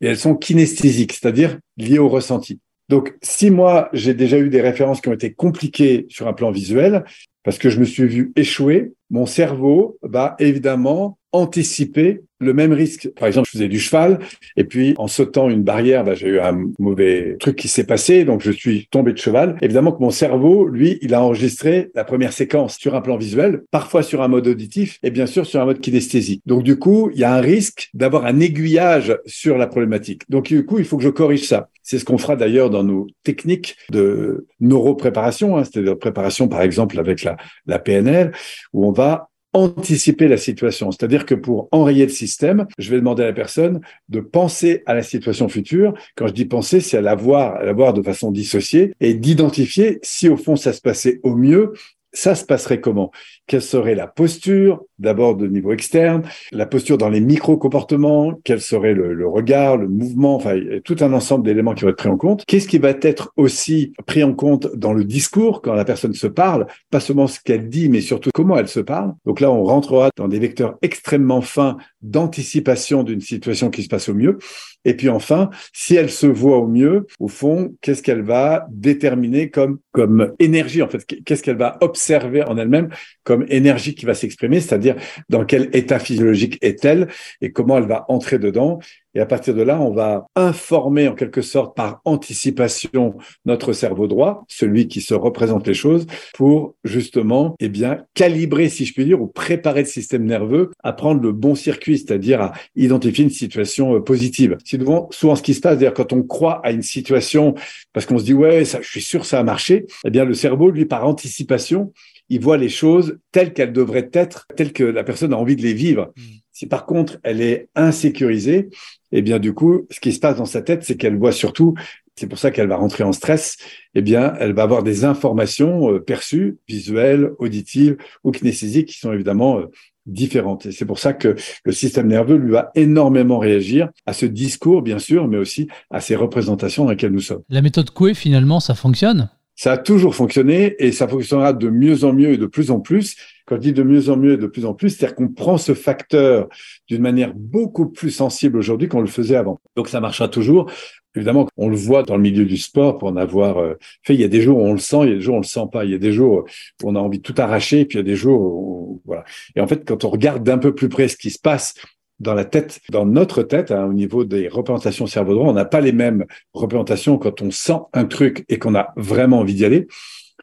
et 0.00 0.06
elles 0.06 0.18
sont 0.18 0.34
kinesthésiques, 0.34 1.12
c'est-à-dire 1.12 1.58
liées 1.76 1.98
au 1.98 2.08
ressenti. 2.08 2.60
Donc, 2.90 3.16
si 3.22 3.52
moi, 3.52 3.88
j'ai 3.92 4.14
déjà 4.14 4.36
eu 4.36 4.48
des 4.48 4.60
références 4.60 5.00
qui 5.00 5.08
ont 5.08 5.12
été 5.12 5.32
compliquées 5.32 6.06
sur 6.08 6.26
un 6.26 6.32
plan 6.32 6.50
visuel, 6.50 7.04
parce 7.44 7.56
que 7.56 7.70
je 7.70 7.78
me 7.78 7.84
suis 7.84 8.08
vu 8.08 8.32
échouer, 8.34 8.94
mon 9.10 9.26
cerveau 9.26 9.96
va 10.02 10.34
évidemment 10.40 11.16
anticiper 11.32 12.22
le 12.40 12.54
même 12.54 12.72
risque. 12.72 13.10
Par 13.18 13.28
exemple, 13.28 13.46
je 13.46 13.52
faisais 13.52 13.68
du 13.68 13.78
cheval 13.78 14.18
et 14.56 14.64
puis 14.64 14.94
en 14.96 15.06
sautant 15.06 15.48
une 15.50 15.62
barrière, 15.62 16.04
bah, 16.04 16.14
j'ai 16.14 16.28
eu 16.28 16.40
un 16.40 16.58
mauvais 16.78 17.36
truc 17.38 17.56
qui 17.56 17.68
s'est 17.68 17.84
passé, 17.84 18.24
donc 18.24 18.40
je 18.40 18.50
suis 18.50 18.88
tombé 18.90 19.12
de 19.12 19.18
cheval. 19.18 19.56
Évidemment 19.60 19.92
que 19.92 20.02
mon 20.02 20.10
cerveau, 20.10 20.66
lui, 20.66 20.98
il 21.02 21.14
a 21.14 21.22
enregistré 21.22 21.90
la 21.94 22.04
première 22.04 22.32
séquence 22.32 22.76
sur 22.78 22.94
un 22.94 23.02
plan 23.02 23.16
visuel, 23.16 23.62
parfois 23.70 24.02
sur 24.02 24.22
un 24.22 24.28
mode 24.28 24.48
auditif 24.48 24.98
et 25.02 25.10
bien 25.10 25.26
sûr 25.26 25.46
sur 25.46 25.60
un 25.60 25.66
mode 25.66 25.80
kinesthésique. 25.80 26.42
Donc 26.46 26.62
du 26.62 26.78
coup, 26.78 27.10
il 27.12 27.20
y 27.20 27.24
a 27.24 27.34
un 27.34 27.40
risque 27.40 27.90
d'avoir 27.94 28.24
un 28.24 28.40
aiguillage 28.40 29.16
sur 29.26 29.58
la 29.58 29.66
problématique. 29.66 30.22
Donc 30.30 30.46
du 30.46 30.64
coup, 30.64 30.78
il 30.78 30.84
faut 30.84 30.96
que 30.96 31.04
je 31.04 31.10
corrige 31.10 31.46
ça. 31.46 31.68
C'est 31.82 31.98
ce 31.98 32.04
qu'on 32.04 32.18
fera 32.18 32.36
d'ailleurs 32.36 32.70
dans 32.70 32.84
nos 32.84 33.06
techniques 33.24 33.76
de 33.90 34.46
neuropréparation, 34.60 35.56
hein, 35.56 35.64
c'est-à-dire 35.64 35.98
préparation 35.98 36.48
par 36.48 36.62
exemple 36.62 36.98
avec 36.98 37.22
la, 37.22 37.36
la 37.66 37.78
PNL, 37.78 38.32
où 38.72 38.86
on 38.86 38.92
va 38.92 39.29
anticiper 39.52 40.28
la 40.28 40.36
situation. 40.36 40.90
C'est-à-dire 40.90 41.26
que 41.26 41.34
pour 41.34 41.68
enrayer 41.72 42.06
le 42.06 42.12
système, 42.12 42.66
je 42.78 42.90
vais 42.90 42.96
demander 42.96 43.22
à 43.22 43.26
la 43.26 43.32
personne 43.32 43.80
de 44.08 44.20
penser 44.20 44.82
à 44.86 44.94
la 44.94 45.02
situation 45.02 45.48
future. 45.48 45.94
Quand 46.16 46.28
je 46.28 46.32
dis 46.32 46.44
penser, 46.44 46.80
c'est 46.80 46.98
à 46.98 47.00
la 47.00 47.14
voir, 47.14 47.56
à 47.56 47.64
la 47.64 47.72
voir 47.72 47.92
de 47.92 48.02
façon 48.02 48.30
dissociée 48.30 48.92
et 49.00 49.14
d'identifier 49.14 49.98
si 50.02 50.28
au 50.28 50.36
fond 50.36 50.56
ça 50.56 50.72
se 50.72 50.80
passait 50.80 51.20
au 51.22 51.34
mieux 51.34 51.72
ça 52.12 52.34
se 52.34 52.44
passerait 52.44 52.80
comment? 52.80 53.10
Quelle 53.46 53.62
serait 53.62 53.94
la 53.94 54.06
posture, 54.06 54.82
d'abord 55.00 55.36
de 55.36 55.46
niveau 55.46 55.72
externe, 55.72 56.22
la 56.52 56.66
posture 56.66 56.98
dans 56.98 57.08
les 57.08 57.20
micro-comportements, 57.20 58.34
quel 58.44 58.60
serait 58.60 58.94
le, 58.94 59.26
regard, 59.26 59.76
le 59.76 59.88
mouvement, 59.88 60.36
enfin, 60.36 60.58
tout 60.84 60.96
un 61.00 61.12
ensemble 61.12 61.44
d'éléments 61.44 61.74
qui 61.74 61.84
vont 61.84 61.90
être 61.90 61.96
pris 61.96 62.08
en 62.08 62.16
compte. 62.16 62.44
Qu'est-ce 62.46 62.68
qui 62.68 62.78
va 62.78 62.90
être 63.02 63.32
aussi 63.36 63.92
pris 64.06 64.22
en 64.22 64.34
compte 64.34 64.68
dans 64.76 64.92
le 64.92 65.04
discours 65.04 65.62
quand 65.62 65.74
la 65.74 65.84
personne 65.84 66.14
se 66.14 66.26
parle? 66.26 66.66
Pas 66.90 67.00
seulement 67.00 67.26
ce 67.26 67.40
qu'elle 67.40 67.68
dit, 67.68 67.88
mais 67.88 68.00
surtout 68.00 68.30
comment 68.32 68.56
elle 68.56 68.68
se 68.68 68.80
parle. 68.80 69.14
Donc 69.24 69.40
là, 69.40 69.50
on 69.50 69.64
rentrera 69.64 70.10
dans 70.16 70.28
des 70.28 70.38
vecteurs 70.38 70.76
extrêmement 70.82 71.40
fins 71.40 71.76
d'anticipation 72.02 73.02
d'une 73.02 73.20
situation 73.20 73.70
qui 73.70 73.82
se 73.82 73.88
passe 73.88 74.08
au 74.08 74.14
mieux. 74.14 74.38
Et 74.84 74.94
puis 74.94 75.08
enfin, 75.08 75.50
si 75.72 75.94
elle 75.94 76.10
se 76.10 76.26
voit 76.26 76.58
au 76.58 76.66
mieux, 76.66 77.06
au 77.18 77.28
fond, 77.28 77.74
qu'est-ce 77.82 78.02
qu'elle 78.02 78.22
va 78.22 78.66
déterminer 78.70 79.50
comme, 79.50 79.78
comme 79.92 80.32
énergie, 80.38 80.82
en 80.82 80.88
fait, 80.88 81.04
qu'est-ce 81.04 81.42
qu'elle 81.42 81.58
va 81.58 81.76
observer 81.82 82.42
en 82.42 82.56
elle-même 82.56 82.88
comme 83.24 83.44
énergie 83.48 83.94
qui 83.94 84.06
va 84.06 84.14
s'exprimer, 84.14 84.60
c'est-à-dire 84.60 84.89
dans 85.28 85.44
quel 85.44 85.70
état 85.72 85.98
physiologique 85.98 86.58
est-elle 86.62 87.08
et 87.40 87.52
comment 87.52 87.78
elle 87.78 87.86
va 87.86 88.04
entrer 88.08 88.38
dedans 88.38 88.78
et 89.14 89.20
à 89.20 89.26
partir 89.26 89.54
de 89.54 89.62
là, 89.62 89.80
on 89.80 89.92
va 89.92 90.26
informer 90.36 91.08
en 91.08 91.14
quelque 91.14 91.42
sorte 91.42 91.76
par 91.76 92.00
anticipation 92.04 93.16
notre 93.44 93.72
cerveau 93.72 94.06
droit, 94.06 94.44
celui 94.48 94.86
qui 94.88 95.00
se 95.00 95.14
représente 95.14 95.66
les 95.66 95.74
choses, 95.74 96.06
pour 96.34 96.76
justement, 96.84 97.56
eh 97.58 97.68
bien, 97.68 98.04
calibrer, 98.14 98.68
si 98.68 98.84
je 98.84 98.92
puis 98.92 99.04
dire, 99.04 99.20
ou 99.20 99.26
préparer 99.26 99.80
le 99.80 99.88
système 99.88 100.24
nerveux 100.24 100.70
à 100.84 100.92
prendre 100.92 101.20
le 101.20 101.32
bon 101.32 101.54
circuit, 101.54 101.98
c'est-à-dire 101.98 102.40
à 102.40 102.52
identifier 102.76 103.24
une 103.24 103.30
situation 103.30 103.96
euh, 103.96 104.00
positive. 104.00 104.56
C'est 104.64 104.80
souvent, 104.80 105.36
ce 105.36 105.42
qui 105.42 105.54
se 105.54 105.60
passe, 105.60 105.78
c'est-à-dire 105.78 105.94
quand 105.94 106.12
on 106.12 106.22
croit 106.22 106.60
à 106.64 106.70
une 106.70 106.82
situation, 106.82 107.54
parce 107.92 108.06
qu'on 108.06 108.18
se 108.18 108.24
dit, 108.24 108.34
ouais, 108.34 108.64
je 108.64 108.88
suis 108.88 109.02
sûr 109.02 109.24
ça 109.24 109.40
a 109.40 109.42
marché, 109.42 109.86
eh 110.04 110.10
bien, 110.10 110.24
le 110.24 110.34
cerveau, 110.34 110.70
lui, 110.70 110.84
par 110.84 111.06
anticipation, 111.06 111.92
il 112.28 112.40
voit 112.40 112.56
les 112.56 112.68
choses 112.68 113.18
telles 113.32 113.52
qu'elles 113.52 113.72
devraient 113.72 114.08
être, 114.12 114.46
telles 114.56 114.72
que 114.72 114.84
la 114.84 115.02
personne 115.02 115.32
a 115.32 115.36
envie 115.36 115.56
de 115.56 115.62
les 115.62 115.74
vivre. 115.74 116.12
Mmh. 116.16 116.22
Si 116.60 116.66
par 116.66 116.84
contre 116.84 117.16
elle 117.22 117.40
est 117.40 117.70
insécurisée, 117.74 118.68
eh 119.12 119.22
bien 119.22 119.38
du 119.38 119.54
coup, 119.54 119.86
ce 119.88 119.98
qui 119.98 120.12
se 120.12 120.20
passe 120.20 120.36
dans 120.36 120.44
sa 120.44 120.60
tête, 120.60 120.84
c'est 120.84 120.94
qu'elle 120.98 121.16
voit 121.16 121.32
surtout, 121.32 121.72
c'est 122.16 122.26
pour 122.26 122.38
ça 122.38 122.50
qu'elle 122.50 122.68
va 122.68 122.76
rentrer 122.76 123.02
en 123.02 123.12
stress, 123.12 123.56
eh 123.94 124.02
bien 124.02 124.34
elle 124.38 124.52
va 124.52 124.64
avoir 124.64 124.82
des 124.82 125.06
informations 125.06 125.90
euh, 125.90 126.00
perçues, 126.00 126.58
visuelles, 126.68 127.30
auditives 127.38 127.96
ou 128.24 128.30
kinesthésiques 128.30 128.88
qui 128.88 128.98
sont 128.98 129.10
évidemment 129.10 129.60
euh, 129.60 129.70
différentes. 130.04 130.66
Et 130.66 130.72
c'est 130.72 130.84
pour 130.84 130.98
ça 130.98 131.14
que 131.14 131.34
le 131.64 131.72
système 131.72 132.08
nerveux 132.08 132.36
lui 132.36 132.50
va 132.50 132.72
énormément 132.74 133.38
réagir 133.38 133.88
à 134.04 134.12
ce 134.12 134.26
discours, 134.26 134.82
bien 134.82 134.98
sûr, 134.98 135.28
mais 135.28 135.38
aussi 135.38 135.66
à 135.88 136.02
ces 136.02 136.14
représentations 136.14 136.84
dans 136.84 136.90
lesquelles 136.90 137.12
nous 137.12 137.20
sommes. 137.20 137.42
La 137.48 137.62
méthode 137.62 137.88
Coué, 137.88 138.12
finalement, 138.12 138.60
ça 138.60 138.74
fonctionne? 138.74 139.30
Ça 139.60 139.72
a 139.72 139.76
toujours 139.76 140.14
fonctionné 140.14 140.74
et 140.78 140.90
ça 140.90 141.06
fonctionnera 141.06 141.52
de 141.52 141.68
mieux 141.68 142.04
en 142.04 142.14
mieux 142.14 142.32
et 142.32 142.38
de 142.38 142.46
plus 142.46 142.70
en 142.70 142.80
plus. 142.80 143.16
Quand 143.44 143.56
je 143.56 143.60
dis 143.60 143.72
de 143.74 143.82
mieux 143.82 144.08
en 144.08 144.16
mieux 144.16 144.32
et 144.32 144.36
de 144.38 144.46
plus 144.46 144.64
en 144.64 144.72
plus, 144.72 144.88
c'est-à-dire 144.88 145.14
qu'on 145.14 145.28
prend 145.28 145.58
ce 145.58 145.74
facteur 145.74 146.48
d'une 146.88 147.02
manière 147.02 147.34
beaucoup 147.34 147.86
plus 147.90 148.10
sensible 148.10 148.56
aujourd'hui 148.56 148.88
qu'on 148.88 149.02
le 149.02 149.06
faisait 149.06 149.36
avant. 149.36 149.60
Donc 149.76 149.88
ça 149.88 150.00
marchera 150.00 150.28
toujours. 150.28 150.70
Évidemment, 151.14 151.46
on 151.58 151.68
le 151.68 151.76
voit 151.76 152.04
dans 152.04 152.16
le 152.16 152.22
milieu 152.22 152.46
du 152.46 152.56
sport 152.56 152.96
pour 152.96 153.08
en 153.08 153.16
avoir 153.16 153.58
euh, 153.58 153.74
fait. 154.02 154.14
Il 154.14 154.20
y 154.22 154.24
a 154.24 154.28
des 154.28 154.40
jours 154.40 154.56
où 154.56 154.62
on 154.62 154.72
le 154.72 154.78
sent, 154.78 155.00
il 155.02 155.10
y 155.10 155.12
a 155.12 155.16
des 155.16 155.20
jours 155.20 155.34
où 155.34 155.36
on 155.36 155.42
le 155.42 155.46
sent 155.46 155.66
pas. 155.70 155.84
Il 155.84 155.90
y 155.90 155.94
a 155.94 155.98
des 155.98 156.12
jours 156.12 156.46
où 156.82 156.88
on 156.88 156.96
a 156.96 156.98
envie 156.98 157.18
de 157.18 157.22
tout 157.22 157.34
arracher, 157.36 157.80
et 157.80 157.84
puis 157.84 157.98
il 157.98 158.00
y 158.00 158.04
a 158.06 158.10
des 158.10 158.16
jours 158.16 158.40
où, 158.40 159.02
voilà. 159.04 159.24
Et 159.56 159.60
en 159.60 159.66
fait, 159.66 159.86
quand 159.86 160.04
on 160.04 160.08
regarde 160.08 160.42
d'un 160.42 160.56
peu 160.56 160.74
plus 160.74 160.88
près 160.88 161.08
ce 161.08 161.18
qui 161.18 161.30
se 161.30 161.38
passe 161.38 161.74
dans 162.20 162.34
la 162.34 162.44
tête, 162.44 162.80
dans 162.90 163.06
notre 163.06 163.42
tête, 163.42 163.70
hein, 163.70 163.86
au 163.86 163.92
niveau 163.92 164.24
des 164.24 164.48
représentations 164.48 165.06
cerveau 165.06 165.34
droit, 165.34 165.48
on 165.48 165.54
n'a 165.54 165.64
pas 165.64 165.80
les 165.80 165.92
mêmes 165.92 166.26
représentations 166.52 167.18
quand 167.18 167.42
on 167.42 167.50
sent 167.50 167.78
un 167.92 168.04
truc 168.04 168.44
et 168.48 168.58
qu'on 168.58 168.74
a 168.74 168.92
vraiment 168.96 169.40
envie 169.40 169.54
d'y 169.54 169.64
aller 169.64 169.88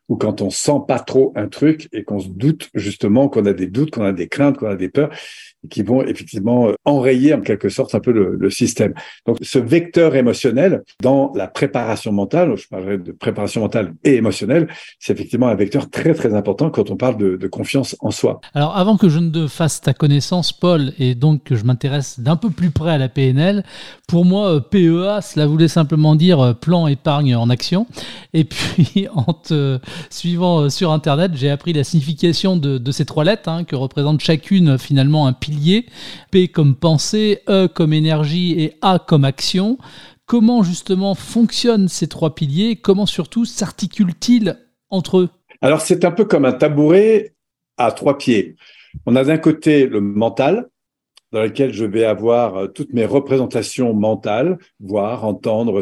ou 0.10 0.16
quand 0.16 0.42
on 0.42 0.50
sent 0.50 0.80
pas 0.88 1.00
trop 1.00 1.34
un 1.36 1.48
truc 1.48 1.90
et 1.92 2.04
qu'on 2.04 2.20
se 2.20 2.30
doute 2.30 2.70
justement 2.74 3.30
qu'on 3.30 3.46
a 3.46 3.54
des 3.54 3.68
doutes, 3.68 3.92
qu'on 3.92 4.04
a 4.04 4.14
des 4.14 4.28
craintes, 4.28 4.58
qu'on 4.58 4.68
a 4.68 4.76
des 4.76 4.90
peurs 4.90 5.10
qui 5.70 5.82
vont 5.82 6.04
effectivement 6.04 6.70
euh, 6.70 6.74
enrayer 6.86 7.34
en 7.34 7.42
quelque 7.42 7.70
sorte 7.70 7.96
un 7.96 8.00
peu 8.00 8.12
le, 8.12 8.50
système. 8.50 8.94
Donc 9.26 9.38
ce 9.42 9.60
vecteur 9.60 10.16
émotionnel 10.16 10.84
dans 11.02 11.34
la 11.36 11.48
préparation 11.48 12.14
mentale, 12.14 12.56
je 12.56 12.68
parlerai 12.68 12.98
de 12.98 13.12
préparation 13.12 13.62
mentale 13.62 13.94
et 14.06 14.16
émotionnelle, 14.16 14.68
c'est 15.00 15.12
effectivement 15.12 15.48
un 15.48 15.56
vecteur 15.56 15.90
très 15.90 16.14
très 16.14 16.34
important 16.34 16.70
quand 16.70 16.90
on 16.90 16.96
parle 16.96 17.18
de, 17.18 17.48
confiance 17.48 17.96
en 18.00 18.12
soi. 18.12 18.40
Alors 18.54 18.76
avant 18.78 18.98
que 18.98 19.10
je 19.10 19.20
ne 19.20 19.48
fasse 19.48 19.82
ta 19.82 19.94
connaissance, 19.94 20.54
Paul, 20.54 20.94
et 20.98 21.16
donc 21.16 21.44
que 21.44 21.56
je 21.56 21.64
m'intéresse 21.64 22.20
d'un 22.20 22.36
peu 22.36 22.50
plus 22.50 22.72
près 22.72 22.92
à 22.92 22.98
la 22.98 23.10
PNL, 23.10 23.64
pour 24.08 24.26
moi 24.26 24.56
euh, 24.56 24.60
PEA, 24.60 25.22
cela 25.22 25.46
voulait 25.46 25.68
simplement 25.68 26.16
dire 26.16 26.40
euh, 26.40 26.54
plan 26.54 26.88
épargne 26.88 27.36
en 27.36 27.50
action. 27.50 27.88
Et 28.34 28.44
puis 28.44 29.08
en 29.14 29.34
suivant 30.10 30.70
sur 30.70 30.92
Internet, 30.92 31.32
j'ai 31.36 31.50
appris 31.50 31.74
la 31.74 31.84
signification 31.84 32.58
de, 32.58 32.92
ces 32.92 33.06
trois 33.06 33.24
lettres 33.24 33.50
hein, 33.50 33.64
que 33.64 33.76
représente 33.76 34.22
chacune 34.22 34.78
finalement 34.78 35.28
un 35.28 35.34
pilier 35.34 35.86
P 36.32 36.48
comme 36.48 36.76
pensée, 36.76 37.42
E 37.50 37.68
comme 37.68 37.94
énergie 37.94 38.60
et 38.60 38.78
A 38.82 39.00
comme 39.00 39.26
action. 39.26 39.78
Comment 40.26 40.64
justement 40.64 41.16
fonctionnent 41.16 41.88
ces 41.88 42.08
trois 42.08 42.36
piliers? 42.36 42.76
Comment 42.76 43.06
surtout 43.06 43.46
s'articulent-ils 43.46 44.58
entre 44.90 45.20
eux? 45.20 45.30
Alors 45.62 45.82
c'est 45.82 46.06
un 46.06 46.12
peu 46.12 46.26
comme 46.26 46.46
un 46.46 46.54
tabouret 46.54 47.34
à 47.78 47.92
trois 47.92 48.18
pieds. 48.18 48.56
On 49.06 49.16
a 49.16 49.24
d'un 49.24 49.38
côté 49.38 49.86
le 49.86 50.02
mental, 50.02 50.70
dans 51.32 51.44
lequel 51.44 51.74
je 51.74 51.86
vais 51.86 52.06
avoir 52.06 52.56
euh, 52.56 52.68
toutes 52.68 52.94
mes 52.94 53.06
représentations 53.06 53.94
mentales, 53.94 54.58
voir, 54.80 55.26
entendre, 55.26 55.82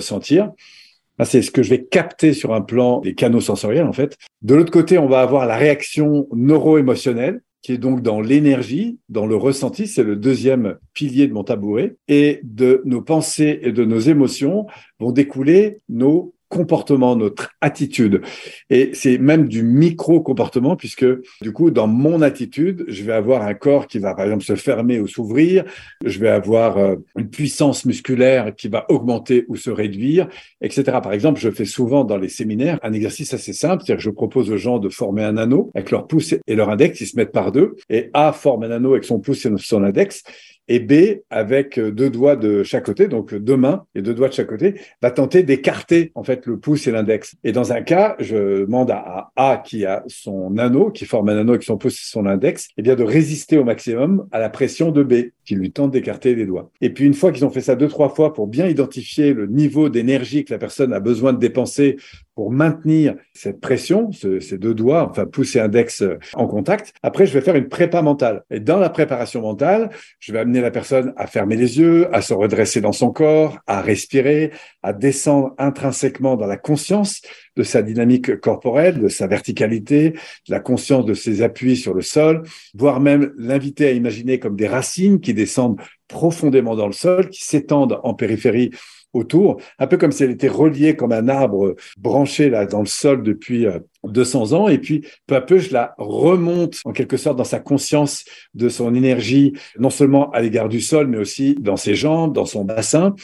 ressentir. 1.18 1.26
C'est 1.26 1.46
ce 1.46 1.52
que 1.52 1.64
je 1.64 1.70
vais 1.70 1.86
capter 1.86 2.34
sur 2.34 2.54
un 2.54 2.62
plan 2.62 3.00
des 3.00 3.16
canaux 3.16 3.42
sensoriels, 3.42 3.86
en 3.86 3.94
fait. 3.94 4.18
De 4.42 4.56
l'autre 4.56 4.72
côté, 4.72 4.98
on 4.98 5.08
va 5.08 5.22
avoir 5.22 5.46
la 5.46 5.58
réaction 5.58 6.28
neuro-émotionnelle, 6.34 7.42
qui 7.66 7.72
est 7.72 7.80
donc 7.80 8.04
dans 8.04 8.22
l'énergie, 8.22 9.00
dans 9.10 9.26
le 9.26 9.36
ressenti, 9.36 9.88
c'est 9.88 10.04
le 10.04 10.16
deuxième 10.16 10.78
pilier 10.94 11.28
de 11.28 11.34
mon 11.34 11.44
tabouret, 11.44 11.96
et 12.08 12.40
de 12.44 12.84
nos 12.86 13.02
pensées 13.02 13.60
et 13.64 13.72
de 13.72 13.84
nos 13.84 13.98
émotions 13.98 14.68
vont 15.00 15.12
découler 15.12 15.80
nos 15.90 16.35
comportement, 16.56 17.18
notre 17.18 17.52
attitude. 17.60 18.22
Et 18.70 18.92
c'est 18.94 19.18
même 19.18 19.50
du 19.50 19.62
micro-comportement, 19.62 20.78
puisque 20.78 21.06
du 21.42 21.52
coup, 21.52 21.70
dans 21.70 21.88
mon 21.88 22.22
attitude, 22.22 22.86
je 22.88 23.04
vais 23.04 23.12
avoir 23.12 23.42
un 23.42 23.54
corps 23.54 23.88
qui 23.88 24.00
va, 24.00 24.16
par 24.16 24.24
exemple, 24.24 24.46
se 24.46 24.56
fermer 24.56 25.02
ou 25.02 25.08
s'ouvrir, 25.08 25.66
je 26.06 26.18
vais 26.18 26.30
avoir 26.30 26.78
euh, 26.78 26.96
une 27.18 27.30
puissance 27.30 27.84
musculaire 27.84 28.56
qui 28.56 28.70
va 28.70 28.86
augmenter 28.88 29.44
ou 29.50 29.58
se 29.58 29.70
réduire, 29.70 30.30
etc. 30.62 30.84
Par 31.04 31.12
exemple, 31.12 31.42
je 31.42 31.52
fais 31.52 31.66
souvent 31.66 32.06
dans 32.06 32.18
les 32.18 32.30
séminaires 32.30 32.80
un 32.84 32.94
exercice 32.94 33.34
assez 33.34 33.52
simple, 33.52 33.84
c'est-à-dire 33.84 33.98
que 33.98 34.04
je 34.04 34.10
propose 34.10 34.50
aux 34.50 34.58
gens 34.58 34.80
de 34.80 34.88
former 34.88 35.24
un 35.24 35.36
anneau 35.36 35.72
avec 35.76 35.92
leur 35.92 36.08
pouce 36.08 36.36
et 36.48 36.56
leur 36.56 36.70
index, 36.70 37.02
ils 37.02 37.08
se 37.08 37.18
mettent 37.18 37.34
par 37.34 37.52
deux, 37.52 37.76
et 37.90 38.10
A 38.14 38.32
forme 38.32 38.64
un 38.64 38.72
anneau 38.72 38.94
avec 38.94 39.04
son 39.04 39.20
pouce 39.20 39.46
et 39.46 39.52
son 39.58 39.84
index, 39.84 40.24
et 40.68 40.80
B, 40.80 41.22
avec 41.30 41.78
euh, 41.78 41.92
deux 41.92 42.10
doigts 42.10 42.36
de 42.36 42.64
chaque 42.64 42.86
côté, 42.86 43.08
donc 43.08 43.34
deux 43.34 43.58
mains 43.58 43.86
et 43.96 44.02
deux 44.02 44.14
doigts 44.14 44.30
de 44.30 44.34
chaque 44.34 44.48
côté, 44.48 44.76
va 45.02 45.12
tenter 45.12 45.44
d'écarter 45.44 46.12
en 46.16 46.24
fait 46.24 46.46
le 46.46 46.58
pouce 46.58 46.88
et 46.88 46.92
l'index. 46.92 47.36
Et 47.44 47.52
dans 47.52 47.72
un 47.72 47.82
cas, 47.82 48.16
je 48.20 48.62
demande 48.62 48.92
à 48.92 49.32
A 49.36 49.58
qui 49.58 49.86
a 49.86 50.04
son 50.08 50.58
anneau, 50.58 50.92
qui 50.92 51.06
forme 51.06 51.30
un 51.30 51.38
anneau 51.38 51.54
avec 51.54 51.64
son 51.64 51.78
pouce 51.78 51.96
et 51.96 52.10
son 52.10 52.26
index, 52.26 52.70
eh 52.78 52.82
bien 52.82 52.96
de 52.96 53.04
résister 53.04 53.58
au 53.58 53.64
maximum 53.64 54.28
à 54.32 54.40
la 54.40 54.50
pression 54.50 54.92
de 54.92 55.04
B, 55.04 55.32
qui 55.46 55.56
lui 55.56 55.72
tente 55.72 55.92
d'écarter 55.92 56.36
les 56.36 56.46
doigts. 56.46 56.72
Et 56.82 56.90
puis 56.90 57.06
une 57.06 57.14
fois 57.14 57.32
qu'ils 57.32 57.46
ont 57.46 57.50
fait 57.52 57.62
ça 57.62 57.76
deux 57.76 57.88
trois 57.88 58.10
fois 58.10 58.34
pour 58.34 58.48
bien 58.48 58.68
identifier 58.68 59.34
le 59.34 59.48
niveau 59.48 59.90
d'énergie 59.90 60.46
que 60.46 60.54
la 60.54 60.60
personne 60.60 60.94
a 60.94 61.00
besoin 61.00 61.34
de 61.34 61.40
dépenser 61.40 61.98
pour 62.36 62.52
maintenir 62.52 63.16
cette 63.34 63.62
pression, 63.62 64.12
ces 64.12 64.58
deux 64.58 64.74
doigts, 64.74 65.10
enfin 65.10 65.26
pouce 65.26 65.56
et 65.56 65.60
index 65.60 66.02
euh, 66.02 66.20
en 66.34 66.48
contact. 66.48 66.94
Après, 67.02 67.26
je 67.26 67.34
vais 67.34 67.42
faire 67.42 67.56
une 67.56 67.70
prépa 67.70 68.02
mentale. 68.02 68.44
Et 68.52 68.60
dans 68.60 68.78
la 68.78 68.90
préparation 68.90 69.42
mentale, 69.42 69.90
je 70.20 70.34
vais 70.34 70.40
amener 70.40 70.60
la 70.60 70.72
personne 70.72 71.14
à 71.16 71.28
fermer 71.28 71.56
les 71.56 71.80
yeux, 71.80 72.14
à 72.14 72.22
se 72.22 72.34
redresser 72.34 72.82
dans 72.82 72.92
son 72.92 73.12
corps, 73.12 73.60
à 73.68 73.82
respirer, 73.82 74.52
à 74.84 74.92
descendre 74.92 75.56
intrinsèquement 75.58 76.36
dans 76.36 76.46
la 76.46 76.58
conscience 76.58 77.22
de 77.56 77.64
sa 77.64 77.82
dynamique 77.82 78.40
corporelle, 78.42 79.00
de 79.00 79.08
sa 79.08 79.28
verticalité, 79.28 80.12
de 80.12 80.52
la 80.52 80.60
conscience 80.60 81.06
de 81.06 81.14
ses 81.14 81.42
appuis 81.42 81.78
sur 81.78 81.94
le 81.94 82.02
sol, 82.02 82.44
voire 82.74 83.00
même 83.00 83.34
l'inviter 83.38 83.88
à 83.88 83.92
imaginer 83.92 84.40
comme 84.40 84.58
des 84.58 84.68
racines 84.68 85.22
qui 85.22 85.34
descendent 85.34 85.80
profondément 86.08 86.76
dans 86.76 86.88
le 86.88 86.94
sol, 86.94 87.30
qui 87.30 87.44
s'étendent 87.44 88.00
en 88.04 88.14
périphérie 88.14 88.72
autour, 89.16 89.62
un 89.80 89.88
peu 89.88 89.98
comme 89.98 90.12
si 90.12 90.24
elle 90.24 90.32
était 90.32 90.48
reliée 90.48 90.96
comme 90.96 91.12
un 91.12 91.28
arbre 91.30 91.76
branché 91.98 92.50
là 92.50 92.66
dans 92.66 92.82
le 92.82 92.86
sol 92.86 93.24
depuis 93.24 93.66
200 94.04 94.54
euh, 94.54 94.56
ans, 94.56 94.68
et 94.68 94.78
puis 94.78 95.06
peu 95.26 95.36
à 95.36 95.42
peu 95.42 95.58
je 95.58 95.74
la 95.74 95.96
remonte 95.98 96.80
en 96.86 96.92
quelque 96.92 97.18
sorte 97.18 97.38
dans 97.38 97.44
sa 97.44 97.60
conscience 97.60 98.26
de 98.54 98.70
son 98.70 98.94
énergie, 98.94 99.54
non 99.80 99.90
seulement 99.90 100.30
à 100.32 100.42
l'égard 100.42 100.70
du 100.70 100.82
sol, 100.82 101.08
mais 101.08 101.18
aussi 101.18 101.56
dans 101.56 101.78
ses 101.78 101.96
jambes, 101.96 102.34
dans 102.34 102.46
son 102.46 102.66
bassin 102.66 103.16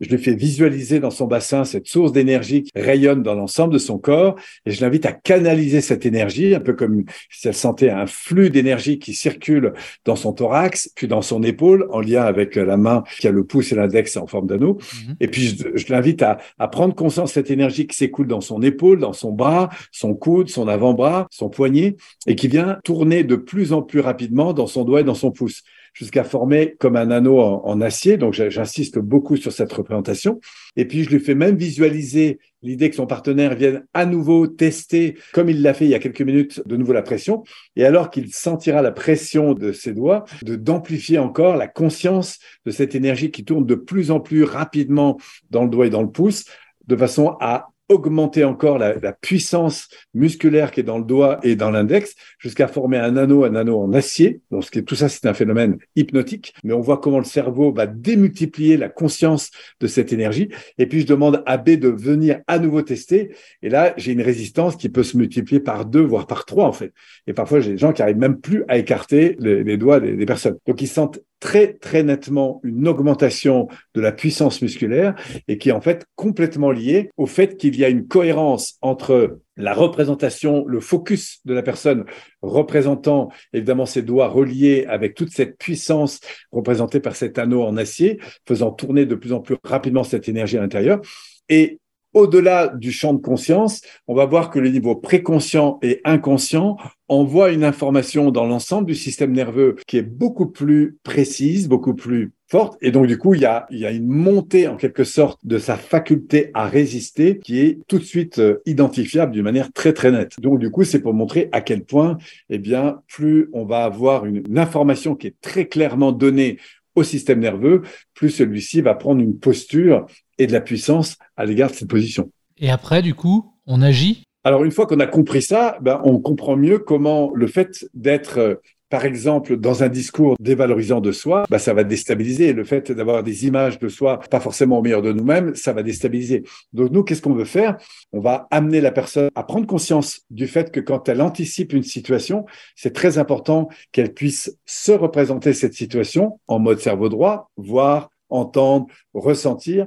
je 0.00 0.10
lui 0.10 0.18
fais 0.18 0.34
visualiser 0.34 1.00
dans 1.00 1.10
son 1.10 1.26
bassin 1.26 1.64
cette 1.64 1.86
source 1.88 2.12
d'énergie 2.12 2.62
qui 2.62 2.72
rayonne 2.74 3.22
dans 3.22 3.34
l'ensemble 3.34 3.72
de 3.72 3.78
son 3.78 3.98
corps 3.98 4.36
et 4.66 4.70
je 4.70 4.80
l'invite 4.80 5.06
à 5.06 5.12
canaliser 5.12 5.80
cette 5.80 6.06
énergie, 6.06 6.54
un 6.54 6.60
peu 6.60 6.74
comme 6.74 7.04
si 7.30 7.48
elle 7.48 7.54
sentait 7.54 7.90
un 7.90 8.06
flux 8.06 8.50
d'énergie 8.50 8.98
qui 8.98 9.14
circule 9.14 9.72
dans 10.04 10.16
son 10.16 10.32
thorax, 10.32 10.90
puis 10.94 11.08
dans 11.08 11.22
son 11.22 11.42
épaule, 11.42 11.88
en 11.90 12.00
lien 12.00 12.22
avec 12.22 12.54
la 12.56 12.76
main 12.76 13.02
qui 13.20 13.26
a 13.26 13.30
le 13.30 13.44
pouce 13.44 13.72
et 13.72 13.74
l'index 13.74 14.16
en 14.16 14.26
forme 14.26 14.46
d'anneau. 14.46 14.78
Mhm. 15.06 15.16
Et 15.20 15.28
puis 15.28 15.56
je, 15.74 15.92
l'invite 15.92 16.22
à, 16.22 16.38
à 16.58 16.68
prendre 16.68 16.94
conscience 16.94 17.30
de 17.30 17.34
cette 17.34 17.50
énergie 17.50 17.86
qui 17.86 17.96
s'écoule 17.96 18.28
dans 18.28 18.40
son 18.40 18.62
épaule, 18.62 18.98
dans 18.98 19.12
son 19.12 19.32
bras, 19.32 19.68
son 19.92 20.14
coude, 20.14 20.48
son 20.48 20.68
avant-bras, 20.68 21.26
son 21.30 21.48
poignet, 21.48 21.96
et 22.26 22.36
qui 22.36 22.48
vient 22.48 22.78
tourner 22.84 23.24
de 23.24 23.36
plus 23.36 23.72
en 23.72 23.82
plus 23.82 24.00
rapidement 24.00 24.52
dans 24.52 24.66
son 24.66 24.84
doigt 24.84 25.00
et 25.00 25.04
dans 25.04 25.14
son 25.14 25.30
pouce 25.30 25.62
jusqu'à 25.92 26.24
former 26.24 26.76
comme 26.78 26.96
un 26.96 27.10
anneau 27.10 27.40
en, 27.40 27.80
acier. 27.80 28.16
Donc, 28.16 28.34
j'insiste 28.34 28.98
beaucoup 28.98 29.36
sur 29.36 29.52
cette 29.52 29.72
représentation. 29.72 30.40
Et 30.76 30.86
puis, 30.86 31.04
je 31.04 31.10
lui 31.10 31.20
fais 31.20 31.34
même 31.34 31.56
visualiser 31.56 32.38
l'idée 32.62 32.90
que 32.90 32.96
son 32.96 33.06
partenaire 33.06 33.54
vienne 33.54 33.86
à 33.94 34.04
nouveau 34.04 34.46
tester, 34.46 35.16
comme 35.32 35.48
il 35.48 35.62
l'a 35.62 35.74
fait 35.74 35.84
il 35.84 35.90
y 35.90 35.94
a 35.94 35.98
quelques 35.98 36.22
minutes, 36.22 36.62
de 36.66 36.76
nouveau 36.76 36.92
la 36.92 37.02
pression. 37.02 37.44
Et 37.76 37.84
alors 37.84 38.10
qu'il 38.10 38.32
sentira 38.32 38.82
la 38.82 38.92
pression 38.92 39.54
de 39.54 39.72
ses 39.72 39.92
doigts, 39.92 40.24
de 40.42 40.56
d'amplifier 40.56 41.18
encore 41.18 41.56
la 41.56 41.68
conscience 41.68 42.38
de 42.66 42.70
cette 42.70 42.94
énergie 42.94 43.30
qui 43.30 43.44
tourne 43.44 43.64
de 43.64 43.74
plus 43.74 44.10
en 44.10 44.20
plus 44.20 44.44
rapidement 44.44 45.18
dans 45.50 45.64
le 45.64 45.70
doigt 45.70 45.86
et 45.86 45.90
dans 45.90 46.02
le 46.02 46.10
pouce, 46.10 46.44
de 46.86 46.96
façon 46.96 47.36
à 47.40 47.68
augmenter 47.88 48.44
encore 48.44 48.78
la, 48.78 48.94
puissance 49.20 49.88
musculaire 50.14 50.70
qui 50.70 50.80
est 50.80 50.84
dans 50.84 50.98
le 50.98 51.04
doigt 51.04 51.40
et 51.42 51.56
dans 51.56 51.70
l'index 51.70 52.14
jusqu'à 52.38 52.68
former 52.68 52.98
un 52.98 53.16
anneau, 53.16 53.44
un 53.44 53.54
anneau 53.54 53.80
en 53.80 53.92
acier. 53.92 54.40
Donc, 54.50 54.68
tout 54.84 54.94
ça, 54.94 55.08
c'est 55.08 55.26
un 55.26 55.34
phénomène 55.34 55.78
hypnotique, 55.96 56.54
mais 56.64 56.74
on 56.74 56.80
voit 56.80 56.98
comment 56.98 57.18
le 57.18 57.24
cerveau 57.24 57.72
va 57.72 57.86
démultiplier 57.86 58.76
la 58.76 58.88
conscience 58.88 59.50
de 59.80 59.86
cette 59.86 60.12
énergie. 60.12 60.50
Et 60.76 60.86
puis, 60.86 61.00
je 61.00 61.06
demande 61.06 61.42
à 61.46 61.56
B 61.56 61.70
de 61.70 61.88
venir 61.88 62.40
à 62.46 62.58
nouveau 62.58 62.82
tester. 62.82 63.34
Et 63.62 63.70
là, 63.70 63.94
j'ai 63.96 64.12
une 64.12 64.22
résistance 64.22 64.76
qui 64.76 64.88
peut 64.88 65.02
se 65.02 65.16
multiplier 65.16 65.60
par 65.60 65.84
deux, 65.84 66.02
voire 66.02 66.26
par 66.26 66.44
trois, 66.44 66.66
en 66.66 66.72
fait. 66.72 66.92
Et 67.26 67.32
parfois, 67.32 67.60
j'ai 67.60 67.72
des 67.72 67.78
gens 67.78 67.92
qui 67.92 68.02
arrivent 68.02 68.18
même 68.18 68.40
plus 68.40 68.64
à 68.68 68.78
écarter 68.78 69.36
les, 69.40 69.76
doigts 69.76 70.00
des, 70.00 70.16
des 70.16 70.26
personnes. 70.26 70.58
Donc, 70.66 70.80
ils 70.82 70.88
sentent 70.88 71.20
très 71.40 71.74
très 71.74 72.02
nettement 72.02 72.60
une 72.64 72.88
augmentation 72.88 73.68
de 73.94 74.00
la 74.00 74.12
puissance 74.12 74.60
musculaire 74.62 75.14
et 75.46 75.58
qui 75.58 75.68
est 75.68 75.72
en 75.72 75.80
fait 75.80 76.04
complètement 76.16 76.70
liée 76.70 77.10
au 77.16 77.26
fait 77.26 77.56
qu'il 77.56 77.76
y 77.76 77.84
a 77.84 77.88
une 77.88 78.06
cohérence 78.06 78.76
entre 78.80 79.38
la 79.56 79.74
représentation, 79.74 80.64
le 80.66 80.80
focus 80.80 81.40
de 81.44 81.54
la 81.54 81.62
personne 81.62 82.04
représentant 82.42 83.28
évidemment 83.52 83.86
ses 83.86 84.02
doigts 84.02 84.28
reliés 84.28 84.86
avec 84.88 85.14
toute 85.14 85.30
cette 85.30 85.58
puissance 85.58 86.20
représentée 86.52 87.00
par 87.00 87.16
cet 87.16 87.38
anneau 87.38 87.62
en 87.62 87.76
acier, 87.76 88.20
faisant 88.46 88.70
tourner 88.70 89.06
de 89.06 89.14
plus 89.14 89.32
en 89.32 89.40
plus 89.40 89.56
rapidement 89.64 90.04
cette 90.04 90.28
énergie 90.28 90.56
à 90.58 90.60
l'intérieur, 90.60 91.00
et 91.48 91.80
au-delà 92.18 92.68
du 92.68 92.92
champ 92.92 93.14
de 93.14 93.20
conscience, 93.20 93.80
on 94.06 94.14
va 94.14 94.26
voir 94.26 94.50
que 94.50 94.58
le 94.58 94.68
niveau 94.68 94.94
préconscient 94.96 95.78
et 95.82 96.00
inconscient 96.04 96.76
envoie 97.08 97.50
une 97.50 97.64
information 97.64 98.30
dans 98.30 98.44
l'ensemble 98.44 98.86
du 98.86 98.94
système 98.94 99.32
nerveux 99.32 99.76
qui 99.86 99.96
est 99.96 100.02
beaucoup 100.02 100.46
plus 100.46 100.98
précise, 101.02 101.68
beaucoup 101.68 101.94
plus 101.94 102.32
forte. 102.48 102.76
Et 102.80 102.90
donc, 102.90 103.06
du 103.06 103.18
coup, 103.18 103.34
il 103.34 103.40
y 103.40 103.46
a, 103.46 103.66
une 103.70 104.06
montée, 104.06 104.68
en 104.68 104.76
quelque 104.76 105.04
sorte, 105.04 105.40
de 105.44 105.58
sa 105.58 105.76
faculté 105.76 106.50
à 106.54 106.66
résister 106.66 107.38
qui 107.38 107.60
est 107.60 107.78
tout 107.88 107.98
de 107.98 108.04
suite 108.04 108.38
euh, 108.38 108.60
identifiable 108.66 109.32
d'une 109.32 109.42
manière 109.42 109.72
très, 109.72 109.92
très 109.92 110.10
nette. 110.10 110.40
Donc, 110.40 110.58
du 110.58 110.70
coup, 110.70 110.84
c'est 110.84 111.00
pour 111.00 111.14
montrer 111.14 111.48
à 111.52 111.60
quel 111.60 111.84
point, 111.84 112.18
eh 112.48 112.58
bien, 112.58 113.00
plus 113.06 113.48
on 113.52 113.64
va 113.64 113.84
avoir 113.84 114.24
une 114.24 114.58
information 114.58 115.14
qui 115.14 115.26
est 115.28 115.36
très 115.40 115.66
clairement 115.66 116.12
donnée 116.12 116.58
au 116.98 117.04
système 117.04 117.40
nerveux, 117.40 117.82
plus 118.14 118.30
celui-ci 118.30 118.80
va 118.80 118.94
prendre 118.94 119.20
une 119.20 119.38
posture 119.38 120.06
et 120.38 120.46
de 120.46 120.52
la 120.52 120.60
puissance 120.60 121.16
à 121.36 121.44
l'égard 121.44 121.70
de 121.70 121.74
cette 121.76 121.88
position. 121.88 122.30
Et 122.58 122.70
après, 122.70 123.02
du 123.02 123.14
coup, 123.14 123.54
on 123.66 123.82
agit? 123.82 124.24
Alors, 124.44 124.64
une 124.64 124.70
fois 124.70 124.86
qu'on 124.86 125.00
a 125.00 125.06
compris 125.06 125.42
ça, 125.42 125.78
ben, 125.80 126.00
on 126.04 126.18
comprend 126.20 126.56
mieux 126.56 126.78
comment 126.78 127.30
le 127.34 127.46
fait 127.46 127.86
d'être 127.94 128.60
par 128.90 129.04
exemple, 129.04 129.56
dans 129.56 129.82
un 129.82 129.88
discours 129.88 130.36
dévalorisant 130.40 131.00
de 131.00 131.12
soi, 131.12 131.44
ben, 131.50 131.58
ça 131.58 131.74
va 131.74 131.84
déstabiliser. 131.84 132.52
Le 132.52 132.64
fait 132.64 132.90
d'avoir 132.90 133.22
des 133.22 133.46
images 133.46 133.78
de 133.78 133.88
soi 133.88 134.18
pas 134.18 134.40
forcément 134.40 134.78
au 134.78 134.82
meilleur 134.82 135.02
de 135.02 135.12
nous-mêmes, 135.12 135.54
ça 135.54 135.72
va 135.72 135.82
déstabiliser. 135.82 136.44
Donc 136.72 136.90
nous, 136.90 137.02
qu'est-ce 137.02 137.22
qu'on 137.22 137.34
veut 137.34 137.44
faire? 137.44 137.76
On 138.12 138.20
va 138.20 138.46
amener 138.50 138.80
la 138.80 138.90
personne 138.90 139.28
à 139.34 139.42
prendre 139.42 139.66
conscience 139.66 140.22
du 140.30 140.46
fait 140.46 140.70
que 140.70 140.80
quand 140.80 141.08
elle 141.08 141.20
anticipe 141.20 141.72
une 141.72 141.82
situation, 141.82 142.46
c'est 142.76 142.94
très 142.94 143.18
important 143.18 143.68
qu'elle 143.92 144.14
puisse 144.14 144.56
se 144.64 144.92
représenter 144.92 145.52
cette 145.52 145.74
situation 145.74 146.40
en 146.46 146.58
mode 146.58 146.80
cerveau 146.80 147.08
droit, 147.08 147.50
voir, 147.56 148.10
entendre, 148.30 148.86
ressentir, 149.14 149.86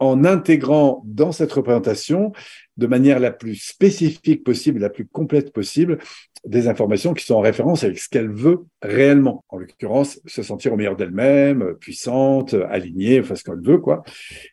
en 0.00 0.24
intégrant 0.24 1.02
dans 1.06 1.30
cette 1.30 1.52
représentation 1.52 2.32
de 2.76 2.86
manière 2.86 3.20
la 3.20 3.30
plus 3.30 3.56
spécifique 3.56 4.42
possible, 4.42 4.80
la 4.80 4.88
plus 4.88 5.06
complète 5.06 5.52
possible, 5.52 5.98
des 6.46 6.68
informations 6.68 7.12
qui 7.12 7.26
sont 7.26 7.34
en 7.34 7.40
référence 7.40 7.84
avec 7.84 7.98
ce 7.98 8.08
qu'elle 8.08 8.30
veut 8.30 8.64
réellement. 8.80 9.44
En 9.50 9.58
l'occurrence, 9.58 10.18
se 10.24 10.42
sentir 10.42 10.72
au 10.72 10.76
meilleur 10.76 10.96
d'elle-même, 10.96 11.74
puissante, 11.78 12.54
alignée, 12.70 13.20
enfin 13.20 13.34
ce 13.34 13.44
qu'elle 13.44 13.60
veut, 13.62 13.78
quoi. 13.78 14.02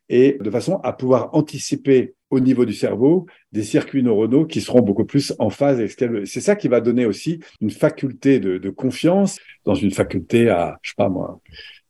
Et 0.10 0.38
de 0.42 0.52
façon 0.52 0.82
à 0.84 0.92
pouvoir 0.92 1.30
anticiper 1.34 2.14
au 2.30 2.42
niveau 2.42 2.66
du 2.66 2.74
cerveau 2.74 3.26
des 3.54 3.64
circuits 3.64 4.04
neuronaux 4.04 4.46
qui 4.46 4.60
seront 4.60 4.82
beaucoup 4.82 5.06
plus 5.06 5.34
en 5.40 5.50
phase 5.50 5.80
avec 5.80 5.92
ce 5.92 5.96
qu'elle 5.96 6.12
veut. 6.12 6.26
C'est 6.26 6.42
ça 6.42 6.58
qui 6.58 6.68
va 6.68 6.82
donner 6.82 7.06
aussi 7.06 7.40
une 7.62 7.72
faculté 7.72 8.42
de, 8.42 8.58
de 8.58 8.70
confiance 8.70 9.40
dans 9.64 9.76
une 9.76 9.92
faculté 9.92 10.50
à, 10.50 10.78
je 10.82 10.90
sais 10.90 10.96
pas 10.98 11.08
moi, 11.08 11.40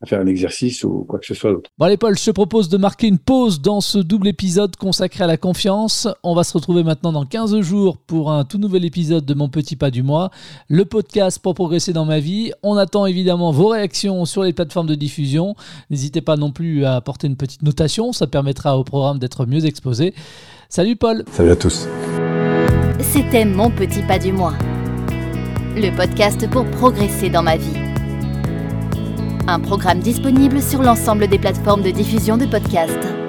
à 0.01 0.05
faire 0.05 0.19
un 0.19 0.27
exercice 0.27 0.83
ou 0.83 1.05
quoi 1.07 1.19
que 1.19 1.25
ce 1.25 1.33
soit 1.33 1.51
d'autre. 1.51 1.69
Bon 1.77 1.85
allez 1.85 1.97
Paul, 1.97 2.17
je 2.17 2.23
te 2.23 2.31
propose 2.31 2.69
de 2.69 2.77
marquer 2.77 3.07
une 3.07 3.17
pause 3.17 3.61
dans 3.61 3.81
ce 3.81 3.97
double 3.97 4.27
épisode 4.27 4.75
consacré 4.75 5.23
à 5.23 5.27
la 5.27 5.37
confiance. 5.37 6.07
On 6.23 6.35
va 6.35 6.43
se 6.43 6.53
retrouver 6.53 6.83
maintenant 6.83 7.11
dans 7.11 7.25
15 7.25 7.59
jours 7.61 7.97
pour 7.97 8.31
un 8.31 8.43
tout 8.43 8.59
nouvel 8.59 8.85
épisode 8.85 9.25
de 9.25 9.33
Mon 9.33 9.49
Petit 9.49 9.75
Pas 9.75 9.89
du 9.89 10.03
Mois, 10.03 10.29
le 10.67 10.85
podcast 10.85 11.39
pour 11.39 11.55
progresser 11.55 11.93
dans 11.93 12.05
ma 12.05 12.19
vie. 12.19 12.51
On 12.61 12.77
attend 12.77 13.07
évidemment 13.07 13.51
vos 13.51 13.69
réactions 13.69 14.25
sur 14.25 14.43
les 14.43 14.53
plateformes 14.53 14.87
de 14.87 14.95
diffusion. 14.95 15.55
N'hésitez 15.89 16.21
pas 16.21 16.37
non 16.37 16.51
plus 16.51 16.85
à 16.85 16.95
apporter 16.95 17.25
une 17.25 17.37
petite 17.37 17.63
notation, 17.63 18.13
ça 18.13 18.27
permettra 18.27 18.77
au 18.77 18.83
programme 18.83 19.17
d'être 19.17 19.47
mieux 19.47 19.65
exposé. 19.65 20.13
Salut 20.69 20.95
Paul 20.95 21.23
Salut 21.31 21.51
à 21.51 21.55
tous 21.55 21.87
C'était 22.99 23.45
Mon 23.45 23.71
Petit 23.71 24.01
Pas 24.03 24.19
du 24.19 24.31
Mois, 24.31 24.53
le 25.75 25.95
podcast 25.95 26.47
pour 26.51 26.65
progresser 26.65 27.29
dans 27.29 27.41
ma 27.41 27.57
vie. 27.57 27.86
Un 29.49 29.61
programme 29.61 29.99
disponible 29.99 30.61
sur 30.61 30.83
l'ensemble 30.83 31.29
des 31.29 31.39
plateformes 31.39 31.81
de 31.81 31.89
diffusion 31.89 32.37
de 32.37 32.45
podcasts. 32.45 33.26